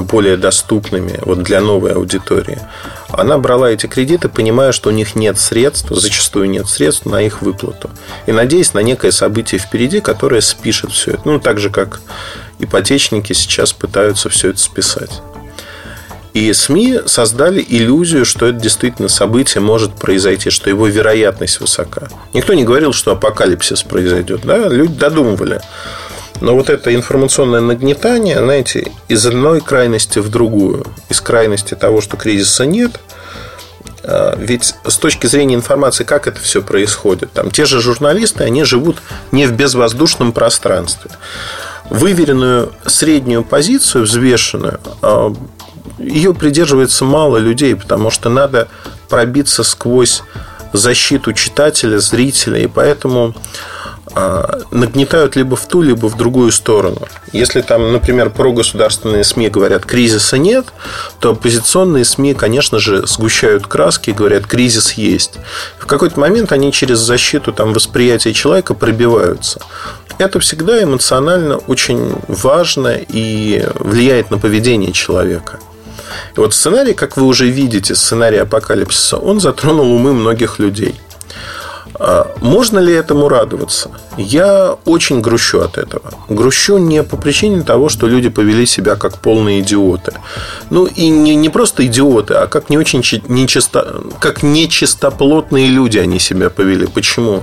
более 0.00 0.36
доступными 0.36 1.18
вот 1.22 1.42
для 1.42 1.60
новой 1.60 1.92
аудитории, 1.92 2.58
она 3.08 3.38
брала 3.38 3.70
эти 3.70 3.86
кредиты, 3.86 4.28
понимая, 4.28 4.72
что 4.72 4.90
у 4.90 4.92
них 4.92 5.14
нет 5.14 5.38
средств, 5.38 5.90
зачастую 5.90 6.48
нет 6.48 6.68
средств 6.68 7.06
на 7.06 7.22
их 7.22 7.42
выплату. 7.42 7.90
И 8.26 8.32
надеясь 8.32 8.74
на 8.74 8.80
некое 8.80 9.12
событие 9.12 9.58
впереди, 9.58 10.00
которое 10.00 10.40
спишет 10.40 10.92
все 10.92 11.12
это. 11.12 11.22
Ну, 11.24 11.38
так 11.38 11.58
же, 11.58 11.70
как 11.70 12.00
ипотечники 12.58 13.32
сейчас 13.32 13.72
пытаются 13.72 14.28
все 14.28 14.50
это 14.50 14.58
списать. 14.58 15.22
И 16.34 16.50
СМИ 16.54 17.00
создали 17.04 17.64
иллюзию, 17.66 18.24
что 18.24 18.46
это 18.46 18.58
действительно 18.58 19.08
событие 19.08 19.60
может 19.60 19.94
произойти, 19.94 20.48
что 20.48 20.70
его 20.70 20.86
вероятность 20.86 21.60
высока. 21.60 22.08
Никто 22.32 22.54
не 22.54 22.64
говорил, 22.64 22.94
что 22.94 23.12
апокалипсис 23.12 23.82
произойдет. 23.82 24.40
Да? 24.44 24.68
Люди 24.68 24.94
додумывали. 24.94 25.60
Но 26.40 26.54
вот 26.54 26.70
это 26.70 26.94
информационное 26.94 27.60
нагнетание, 27.60 28.38
знаете, 28.38 28.90
из 29.08 29.24
одной 29.26 29.60
крайности 29.60 30.18
в 30.18 30.28
другую, 30.28 30.86
из 31.08 31.20
крайности 31.20 31.74
того, 31.74 32.00
что 32.00 32.16
кризиса 32.16 32.66
нет, 32.66 32.98
а, 34.04 34.36
ведь 34.36 34.74
с 34.84 34.96
точки 34.96 35.26
зрения 35.26 35.54
информации, 35.54 36.04
как 36.04 36.26
это 36.26 36.40
все 36.40 36.62
происходит, 36.62 37.32
там 37.32 37.50
те 37.50 37.64
же 37.64 37.80
журналисты, 37.80 38.44
они 38.44 38.64
живут 38.64 38.98
не 39.30 39.46
в 39.46 39.52
безвоздушном 39.52 40.32
пространстве. 40.32 41.10
Выверенную 41.90 42.72
среднюю 42.86 43.44
позицию, 43.44 44.04
взвешенную, 44.04 44.80
а, 45.02 45.32
ее 45.98 46.34
придерживается 46.34 47.04
мало 47.04 47.36
людей, 47.36 47.76
потому 47.76 48.10
что 48.10 48.28
надо 48.28 48.68
пробиться 49.08 49.62
сквозь 49.62 50.22
защиту 50.72 51.32
читателя, 51.32 51.98
зрителя, 51.98 52.60
и 52.60 52.66
поэтому 52.66 53.34
нагнетают 54.70 55.36
либо 55.36 55.56
в 55.56 55.66
ту, 55.66 55.82
либо 55.82 56.06
в 56.06 56.16
другую 56.16 56.52
сторону. 56.52 57.08
Если 57.32 57.62
там, 57.62 57.92
например, 57.92 58.30
про 58.30 58.52
государственные 58.52 59.24
СМИ 59.24 59.48
говорят, 59.48 59.86
кризиса 59.86 60.38
нет, 60.38 60.66
то 61.18 61.30
оппозиционные 61.30 62.04
СМИ, 62.04 62.34
конечно 62.34 62.78
же, 62.78 63.06
сгущают 63.06 63.66
краски 63.66 64.10
и 64.10 64.12
говорят, 64.12 64.46
кризис 64.46 64.92
есть. 64.92 65.34
В 65.78 65.86
какой-то 65.86 66.20
момент 66.20 66.52
они 66.52 66.72
через 66.72 66.98
защиту 66.98 67.52
там, 67.52 67.72
восприятия 67.72 68.32
человека 68.32 68.74
пробиваются. 68.74 69.60
Это 70.18 70.40
всегда 70.40 70.82
эмоционально 70.82 71.56
очень 71.56 72.14
важно 72.28 72.96
и 72.96 73.66
влияет 73.78 74.30
на 74.30 74.38
поведение 74.38 74.92
человека. 74.92 75.58
И 76.36 76.40
вот 76.40 76.52
сценарий, 76.52 76.92
как 76.92 77.16
вы 77.16 77.24
уже 77.24 77.46
видите, 77.46 77.94
сценарий 77.94 78.38
апокалипсиса, 78.38 79.16
он 79.16 79.40
затронул 79.40 79.90
умы 79.90 80.12
многих 80.12 80.58
людей– 80.58 81.00
а 81.61 81.61
можно 82.40 82.78
ли 82.78 82.92
этому 82.92 83.28
радоваться? 83.28 83.90
Я 84.16 84.76
очень 84.84 85.20
грущу 85.20 85.60
от 85.60 85.78
этого. 85.78 86.12
Грущу 86.28 86.78
не 86.78 87.02
по 87.02 87.16
причине 87.16 87.62
того, 87.62 87.88
что 87.88 88.06
люди 88.06 88.28
повели 88.28 88.66
себя 88.66 88.96
как 88.96 89.18
полные 89.18 89.60
идиоты. 89.60 90.12
Ну, 90.70 90.86
и 90.86 91.08
не, 91.08 91.34
не 91.34 91.48
просто 91.48 91.86
идиоты, 91.86 92.34
а 92.34 92.46
как 92.46 92.70
не 92.70 92.78
очень 92.78 93.02
нечисто, 93.28 94.02
как 94.20 94.42
нечистоплотные 94.42 95.68
люди 95.68 95.98
они 95.98 96.18
себя 96.18 96.50
повели. 96.50 96.86
Почему? 96.86 97.42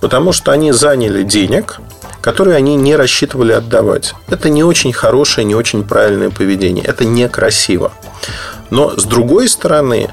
Потому 0.00 0.32
что 0.32 0.52
они 0.52 0.72
заняли 0.72 1.22
денег, 1.22 1.80
которые 2.20 2.56
они 2.56 2.76
не 2.76 2.96
рассчитывали 2.96 3.52
отдавать. 3.52 4.14
Это 4.28 4.48
не 4.50 4.64
очень 4.64 4.92
хорошее, 4.92 5.44
не 5.44 5.54
очень 5.54 5.84
правильное 5.84 6.30
поведение. 6.30 6.84
Это 6.84 7.04
некрасиво. 7.04 7.92
Но 8.70 8.96
с 8.96 9.04
другой 9.04 9.48
стороны, 9.48 10.10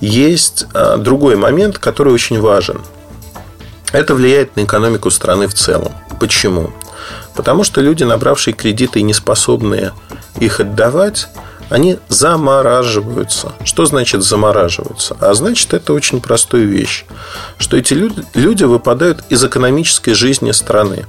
есть 0.00 0.66
а, 0.74 0.98
другой 0.98 1.36
момент, 1.36 1.78
который 1.78 2.12
очень 2.12 2.40
важен– 2.40 2.80
это 3.96 4.14
влияет 4.14 4.56
на 4.56 4.64
экономику 4.64 5.10
страны 5.10 5.46
в 5.46 5.54
целом. 5.54 5.92
Почему? 6.20 6.72
Потому 7.34 7.64
что 7.64 7.80
люди, 7.80 8.04
набравшие 8.04 8.54
кредиты 8.54 9.00
и 9.00 9.02
не 9.02 9.12
способные 9.12 9.92
их 10.40 10.60
отдавать, 10.60 11.28
они 11.68 11.98
замораживаются. 12.08 13.52
Что 13.64 13.86
значит 13.86 14.22
замораживаются? 14.22 15.16
А 15.20 15.34
значит, 15.34 15.74
это 15.74 15.92
очень 15.92 16.20
простую 16.20 16.68
вещь, 16.68 17.04
что 17.58 17.76
эти 17.76 17.94
люди, 17.94 18.64
выпадают 18.64 19.24
из 19.28 19.44
экономической 19.44 20.12
жизни 20.14 20.52
страны. 20.52 21.06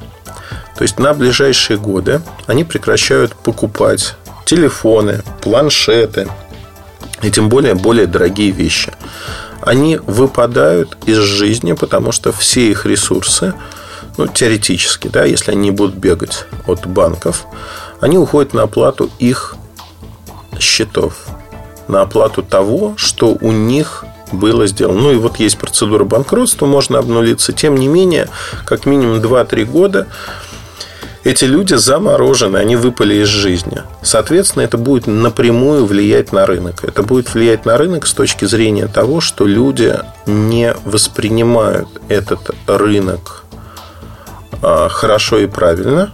То 0.78 0.84
есть 0.84 1.00
на 1.00 1.14
ближайшие 1.14 1.78
годы 1.78 2.22
они 2.46 2.64
прекращают 2.64 3.34
покупать 3.36 4.16
телефоны, 4.46 5.24
планшеты 5.42 6.28
и 7.22 7.32
тем 7.32 7.50
более 7.50 7.74
более 7.74 8.06
дорогие 8.06 8.52
вещи 8.52 8.94
они 9.68 9.98
выпадают 9.98 10.98
из 11.06 11.18
жизни, 11.18 11.74
потому 11.74 12.14
что 12.14 12.32
все 12.32 12.72
их 12.72 12.86
ресурсы, 12.86 13.54
ну, 14.16 14.26
теоретически, 14.28 15.10
да, 15.10 15.26
если 15.26 15.52
они 15.52 15.72
будут 15.72 15.96
бегать 15.96 16.46
от 16.66 16.88
банков, 16.88 17.46
они 18.00 18.18
уходят 18.18 18.54
на 18.54 18.64
оплату 18.64 19.10
их 19.20 19.56
счетов, 20.58 21.28
на 21.90 22.02
оплату 22.02 22.44
того, 22.44 22.94
что 22.96 23.38
у 23.42 23.52
них 23.52 24.06
было 24.32 24.68
сделано. 24.68 25.02
Ну 25.02 25.12
и 25.12 25.16
вот 25.18 25.38
есть 25.38 25.58
процедура 25.58 26.06
банкротства, 26.06 26.66
можно 26.66 27.00
обнулиться. 27.00 27.52
Тем 27.52 27.76
не 27.76 27.88
менее, 27.88 28.30
как 28.66 28.86
минимум 28.86 29.18
2-3 29.18 29.66
года 29.66 30.08
эти 31.28 31.44
люди 31.44 31.74
заморожены, 31.74 32.56
они 32.56 32.78
выпали 32.78 33.16
из 33.16 33.28
жизни. 33.28 33.82
Соответственно, 34.02 34.64
это 34.64 34.78
будет 34.78 35.08
напрямую 35.08 35.86
влиять 35.86 36.32
на 36.32 36.46
рынок. 36.46 36.86
Это 36.86 37.04
будет 37.04 37.34
влиять 37.34 37.66
на 37.66 37.78
рынок 37.78 38.08
с 38.08 38.14
точки 38.14 38.46
зрения 38.46 38.88
того, 38.88 39.20
что 39.20 39.46
люди 39.46 40.00
не 40.26 40.74
воспринимают 40.86 41.90
этот 42.08 42.52
рынок 42.66 43.44
а, 44.62 44.88
хорошо 44.88 45.40
и 45.40 45.48
правильно. 45.48 46.14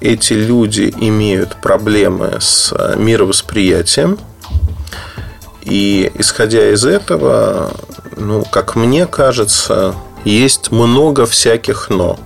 Эти 0.00 0.32
люди 0.32 0.92
имеют 0.98 1.56
проблемы 1.56 2.38
с 2.40 2.74
мировосприятием. 2.96 4.18
И 5.60 6.10
исходя 6.14 6.70
из 6.70 6.86
этого, 6.86 7.74
ну, 8.16 8.42
как 8.50 8.74
мне 8.74 9.04
кажется, 9.04 9.94
есть 10.24 10.72
много 10.72 11.26
всяких 11.26 11.90
но 11.90 12.18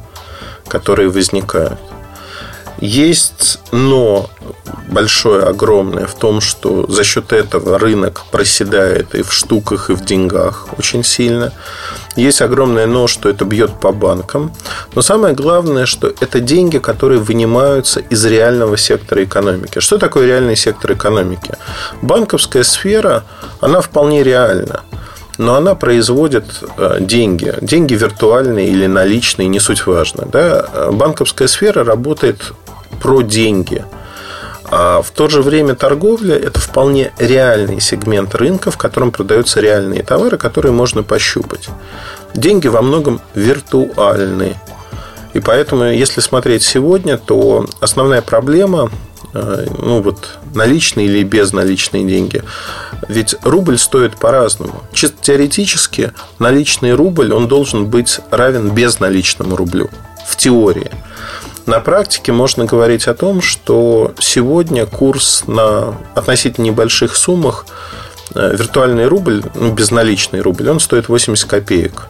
которые 0.76 1.08
возникают. 1.08 1.78
Есть 2.80 3.60
но 3.72 4.28
большое, 4.88 5.44
огромное 5.44 6.06
в 6.06 6.14
том, 6.14 6.40
что 6.40 6.86
за 6.86 7.04
счет 7.04 7.32
этого 7.32 7.78
рынок 7.78 8.24
проседает 8.30 9.14
и 9.14 9.22
в 9.22 9.32
штуках, 9.32 9.88
и 9.88 9.94
в 9.94 10.04
деньгах 10.04 10.68
очень 10.78 11.02
сильно. 11.02 11.52
Есть 12.16 12.42
огромное 12.42 12.86
но, 12.86 13.06
что 13.06 13.30
это 13.30 13.44
бьет 13.46 13.80
по 13.80 13.92
банкам. 13.92 14.52
Но 14.94 15.02
самое 15.02 15.34
главное, 15.34 15.86
что 15.86 16.12
это 16.20 16.40
деньги, 16.40 16.78
которые 16.78 17.18
вынимаются 17.18 18.00
из 18.00 18.24
реального 18.26 18.76
сектора 18.76 19.24
экономики. 19.24 19.80
Что 19.80 19.96
такое 19.96 20.26
реальный 20.26 20.56
сектор 20.56 20.92
экономики? 20.92 21.54
Банковская 22.02 22.64
сфера, 22.64 23.24
она 23.60 23.80
вполне 23.80 24.22
реальна 24.22 24.82
но 25.38 25.54
она 25.54 25.74
производит 25.74 26.44
э, 26.76 26.98
деньги. 27.00 27.54
Деньги 27.60 27.94
виртуальные 27.94 28.68
или 28.68 28.86
наличные, 28.86 29.48
не 29.48 29.60
суть 29.60 29.86
важно. 29.86 30.26
Да? 30.26 30.90
Банковская 30.92 31.48
сфера 31.48 31.84
работает 31.84 32.52
про 33.00 33.22
деньги. 33.22 33.84
А 34.68 35.00
в 35.00 35.10
то 35.10 35.28
же 35.28 35.42
время 35.42 35.74
торговля– 35.74 36.36
это 36.36 36.58
вполне 36.58 37.12
реальный 37.18 37.80
сегмент 37.80 38.34
рынка, 38.34 38.70
в 38.70 38.76
котором 38.76 39.12
продаются 39.12 39.60
реальные 39.60 40.02
товары, 40.02 40.38
которые 40.38 40.72
можно 40.72 41.02
пощупать. 41.02 41.68
Деньги 42.34 42.66
во 42.66 42.82
многом 42.82 43.20
виртуальны. 43.34 44.56
И 45.34 45.40
поэтому, 45.40 45.84
если 45.84 46.20
смотреть 46.20 46.62
сегодня, 46.62 47.16
то 47.16 47.66
основная 47.80 48.22
проблема 48.22 48.90
ну 49.78 50.02
вот 50.02 50.38
наличные 50.54 51.06
или 51.06 51.22
безналичные 51.22 52.04
деньги. 52.04 52.42
Ведь 53.08 53.34
рубль 53.42 53.78
стоит 53.78 54.16
по-разному. 54.16 54.82
Чисто 54.92 55.16
теоретически 55.20 56.12
наличный 56.38 56.94
рубль, 56.94 57.32
он 57.32 57.48
должен 57.48 57.86
быть 57.86 58.20
равен 58.30 58.70
безналичному 58.70 59.56
рублю. 59.56 59.90
В 60.26 60.36
теории. 60.36 60.90
На 61.66 61.80
практике 61.80 62.32
можно 62.32 62.64
говорить 62.64 63.08
о 63.08 63.14
том, 63.14 63.42
что 63.42 64.14
сегодня 64.20 64.86
курс 64.86 65.44
на 65.46 65.96
относительно 66.14 66.66
небольших 66.66 67.16
суммах 67.16 67.66
э, 68.34 68.54
виртуальный 68.56 69.06
рубль, 69.06 69.42
ну, 69.54 69.72
безналичный 69.72 70.40
рубль, 70.40 70.68
он 70.68 70.78
стоит 70.78 71.08
80 71.08 71.48
копеек. 71.48 72.08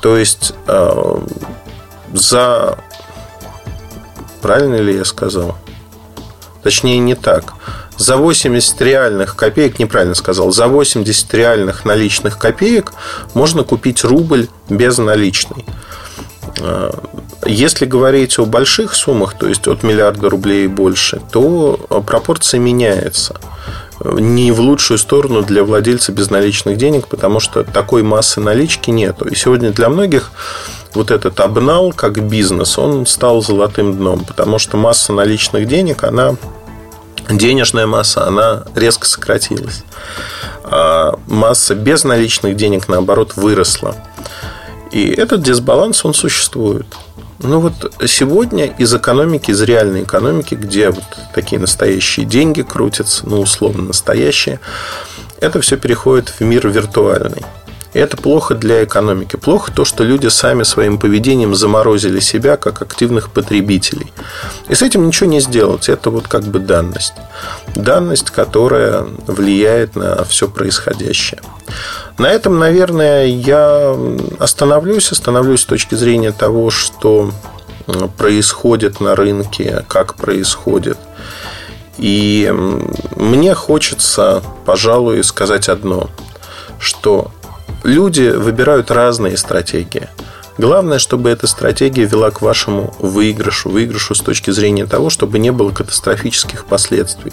То 0.00 0.16
есть 0.16 0.54
э, 0.66 1.18
за... 2.14 2.78
Правильно 4.40 4.76
ли 4.76 4.96
я 4.96 5.04
сказал? 5.04 5.58
Точнее, 6.62 6.98
не 6.98 7.14
так. 7.14 7.54
За 7.96 8.16
80 8.16 8.80
реальных 8.82 9.36
копеек, 9.36 9.78
неправильно 9.78 10.14
сказал, 10.14 10.52
за 10.52 10.66
80 10.66 11.34
реальных 11.34 11.84
наличных 11.84 12.38
копеек 12.38 12.92
можно 13.34 13.62
купить 13.62 14.04
рубль 14.04 14.48
безналичный. 14.68 15.64
А, 16.60 16.90
если 17.46 17.86
говорить 17.86 18.38
о 18.38 18.44
больших 18.44 18.94
суммах, 18.94 19.36
то 19.38 19.46
есть 19.48 19.66
от 19.68 19.82
миллиарда 19.82 20.28
рублей 20.28 20.64
и 20.64 20.68
больше, 20.68 21.20
то 21.30 21.76
пропорция 22.06 22.60
меняется 22.60 23.40
не 24.04 24.52
в 24.52 24.60
лучшую 24.60 24.98
сторону 24.98 25.42
для 25.42 25.62
владельца 25.64 26.12
безналичных 26.12 26.76
денег, 26.76 27.08
потому 27.08 27.40
что 27.40 27.64
такой 27.64 28.02
массы 28.02 28.40
налички 28.40 28.90
нету. 28.90 29.28
И 29.28 29.34
сегодня 29.34 29.70
для 29.70 29.88
многих 29.88 30.30
вот 30.94 31.10
этот 31.10 31.40
обнал 31.40 31.92
как 31.92 32.22
бизнес, 32.26 32.78
он 32.78 33.06
стал 33.06 33.42
золотым 33.42 33.96
дном, 33.96 34.24
потому 34.24 34.58
что 34.58 34.76
масса 34.76 35.12
наличных 35.12 35.66
денег, 35.68 36.04
она 36.04 36.36
денежная 37.28 37.86
масса, 37.86 38.26
она 38.26 38.64
резко 38.74 39.06
сократилась. 39.06 39.84
А 40.64 41.18
масса 41.26 41.74
безналичных 41.74 42.56
денег, 42.56 42.88
наоборот, 42.88 43.36
выросла. 43.36 43.96
И 44.90 45.08
этот 45.08 45.42
дисбаланс, 45.42 46.04
он 46.04 46.14
существует. 46.14 46.86
Ну 47.42 47.60
вот 47.60 47.94
сегодня 48.06 48.66
из 48.66 48.94
экономики, 48.94 49.50
из 49.50 49.62
реальной 49.62 50.02
экономики, 50.02 50.54
где 50.54 50.90
вот 50.90 51.04
такие 51.34 51.58
настоящие 51.58 52.26
деньги 52.26 52.60
крутятся, 52.60 53.26
ну 53.26 53.40
условно 53.40 53.82
настоящие, 53.82 54.60
это 55.40 55.62
все 55.62 55.78
переходит 55.78 56.28
в 56.28 56.42
мир 56.42 56.68
виртуальный. 56.68 57.42
Это 57.92 58.16
плохо 58.16 58.54
для 58.54 58.84
экономики. 58.84 59.36
Плохо 59.36 59.72
то, 59.72 59.84
что 59.84 60.04
люди 60.04 60.28
сами 60.28 60.62
своим 60.62 60.98
поведением 60.98 61.54
заморозили 61.54 62.20
себя 62.20 62.56
как 62.56 62.82
активных 62.82 63.30
потребителей. 63.30 64.12
И 64.68 64.74
с 64.74 64.82
этим 64.82 65.06
ничего 65.06 65.28
не 65.28 65.40
сделать. 65.40 65.88
Это 65.88 66.10
вот 66.10 66.28
как 66.28 66.44
бы 66.44 66.60
данность. 66.60 67.14
Данность, 67.74 68.30
которая 68.30 69.06
влияет 69.26 69.96
на 69.96 70.24
все 70.24 70.48
происходящее. 70.48 71.40
На 72.16 72.26
этом, 72.26 72.58
наверное, 72.58 73.26
я 73.26 73.96
остановлюсь. 74.38 75.10
Остановлюсь 75.10 75.62
с 75.62 75.66
точки 75.66 75.96
зрения 75.96 76.30
того, 76.30 76.70
что 76.70 77.32
происходит 78.16 79.00
на 79.00 79.16
рынке, 79.16 79.84
как 79.88 80.14
происходит. 80.14 80.98
И 81.98 82.50
мне 83.16 83.54
хочется, 83.54 84.42
пожалуй, 84.64 85.24
сказать 85.24 85.68
одно, 85.68 86.08
что 86.78 87.32
люди 87.84 88.30
выбирают 88.30 88.90
разные 88.90 89.36
стратегии. 89.36 90.08
Главное, 90.60 90.98
чтобы 90.98 91.30
эта 91.30 91.46
стратегия 91.46 92.04
вела 92.04 92.30
к 92.30 92.42
вашему 92.42 92.92
выигрышу. 92.98 93.70
Выигрышу 93.70 94.14
с 94.14 94.20
точки 94.20 94.50
зрения 94.50 94.84
того, 94.84 95.08
чтобы 95.08 95.38
не 95.38 95.52
было 95.52 95.70
катастрофических 95.70 96.66
последствий. 96.66 97.32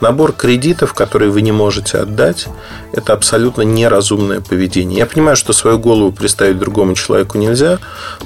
Набор 0.00 0.30
кредитов, 0.30 0.94
которые 0.94 1.32
вы 1.32 1.42
не 1.42 1.50
можете 1.50 1.98
отдать, 1.98 2.46
это 2.92 3.14
абсолютно 3.14 3.62
неразумное 3.62 4.40
поведение. 4.40 4.98
Я 4.98 5.06
понимаю, 5.06 5.34
что 5.34 5.52
свою 5.52 5.80
голову 5.80 6.12
представить 6.12 6.60
другому 6.60 6.94
человеку 6.94 7.36
нельзя, 7.36 7.80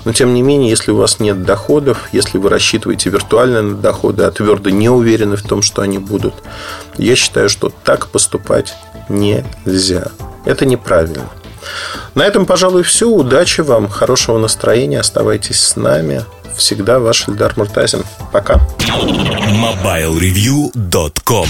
но 0.05 0.13
тем 0.13 0.35
не 0.35 0.43
менее, 0.43 0.69
если 0.69 0.91
у 0.91 0.97
вас 0.97 1.19
нет 1.19 1.45
доходов, 1.45 2.11
если 2.13 2.37
вы 2.37 2.51
рассчитываете 2.51 3.09
виртуально 3.09 3.63
на 3.63 3.75
доходы, 3.77 4.25
а 4.25 4.31
твердо 4.31 4.69
не 4.69 4.91
уверены 4.91 5.37
в 5.37 5.43
том, 5.43 5.63
что 5.63 5.81
они 5.81 5.97
будут, 5.97 6.35
я 6.99 7.17
считаю, 7.17 7.49
что 7.49 7.73
так 7.85 8.09
поступать 8.09 8.75
нельзя. 9.09 10.09
Это 10.45 10.67
неправильно. 10.67 11.23
На 12.15 12.25
этом, 12.25 12.47
пожалуй, 12.47 12.83
все. 12.83 13.09
Удачи 13.09 13.61
вам, 13.61 13.89
хорошего 13.89 14.39
настроения. 14.39 15.01
Оставайтесь 15.01 15.61
с 15.61 15.77
нами. 15.77 16.25
Всегда 16.57 16.99
ваш 16.99 17.29
Эльдар 17.29 17.53
Муртазин. 17.57 18.03
Пока. 18.33 18.61
MobileReview.com 18.81 21.45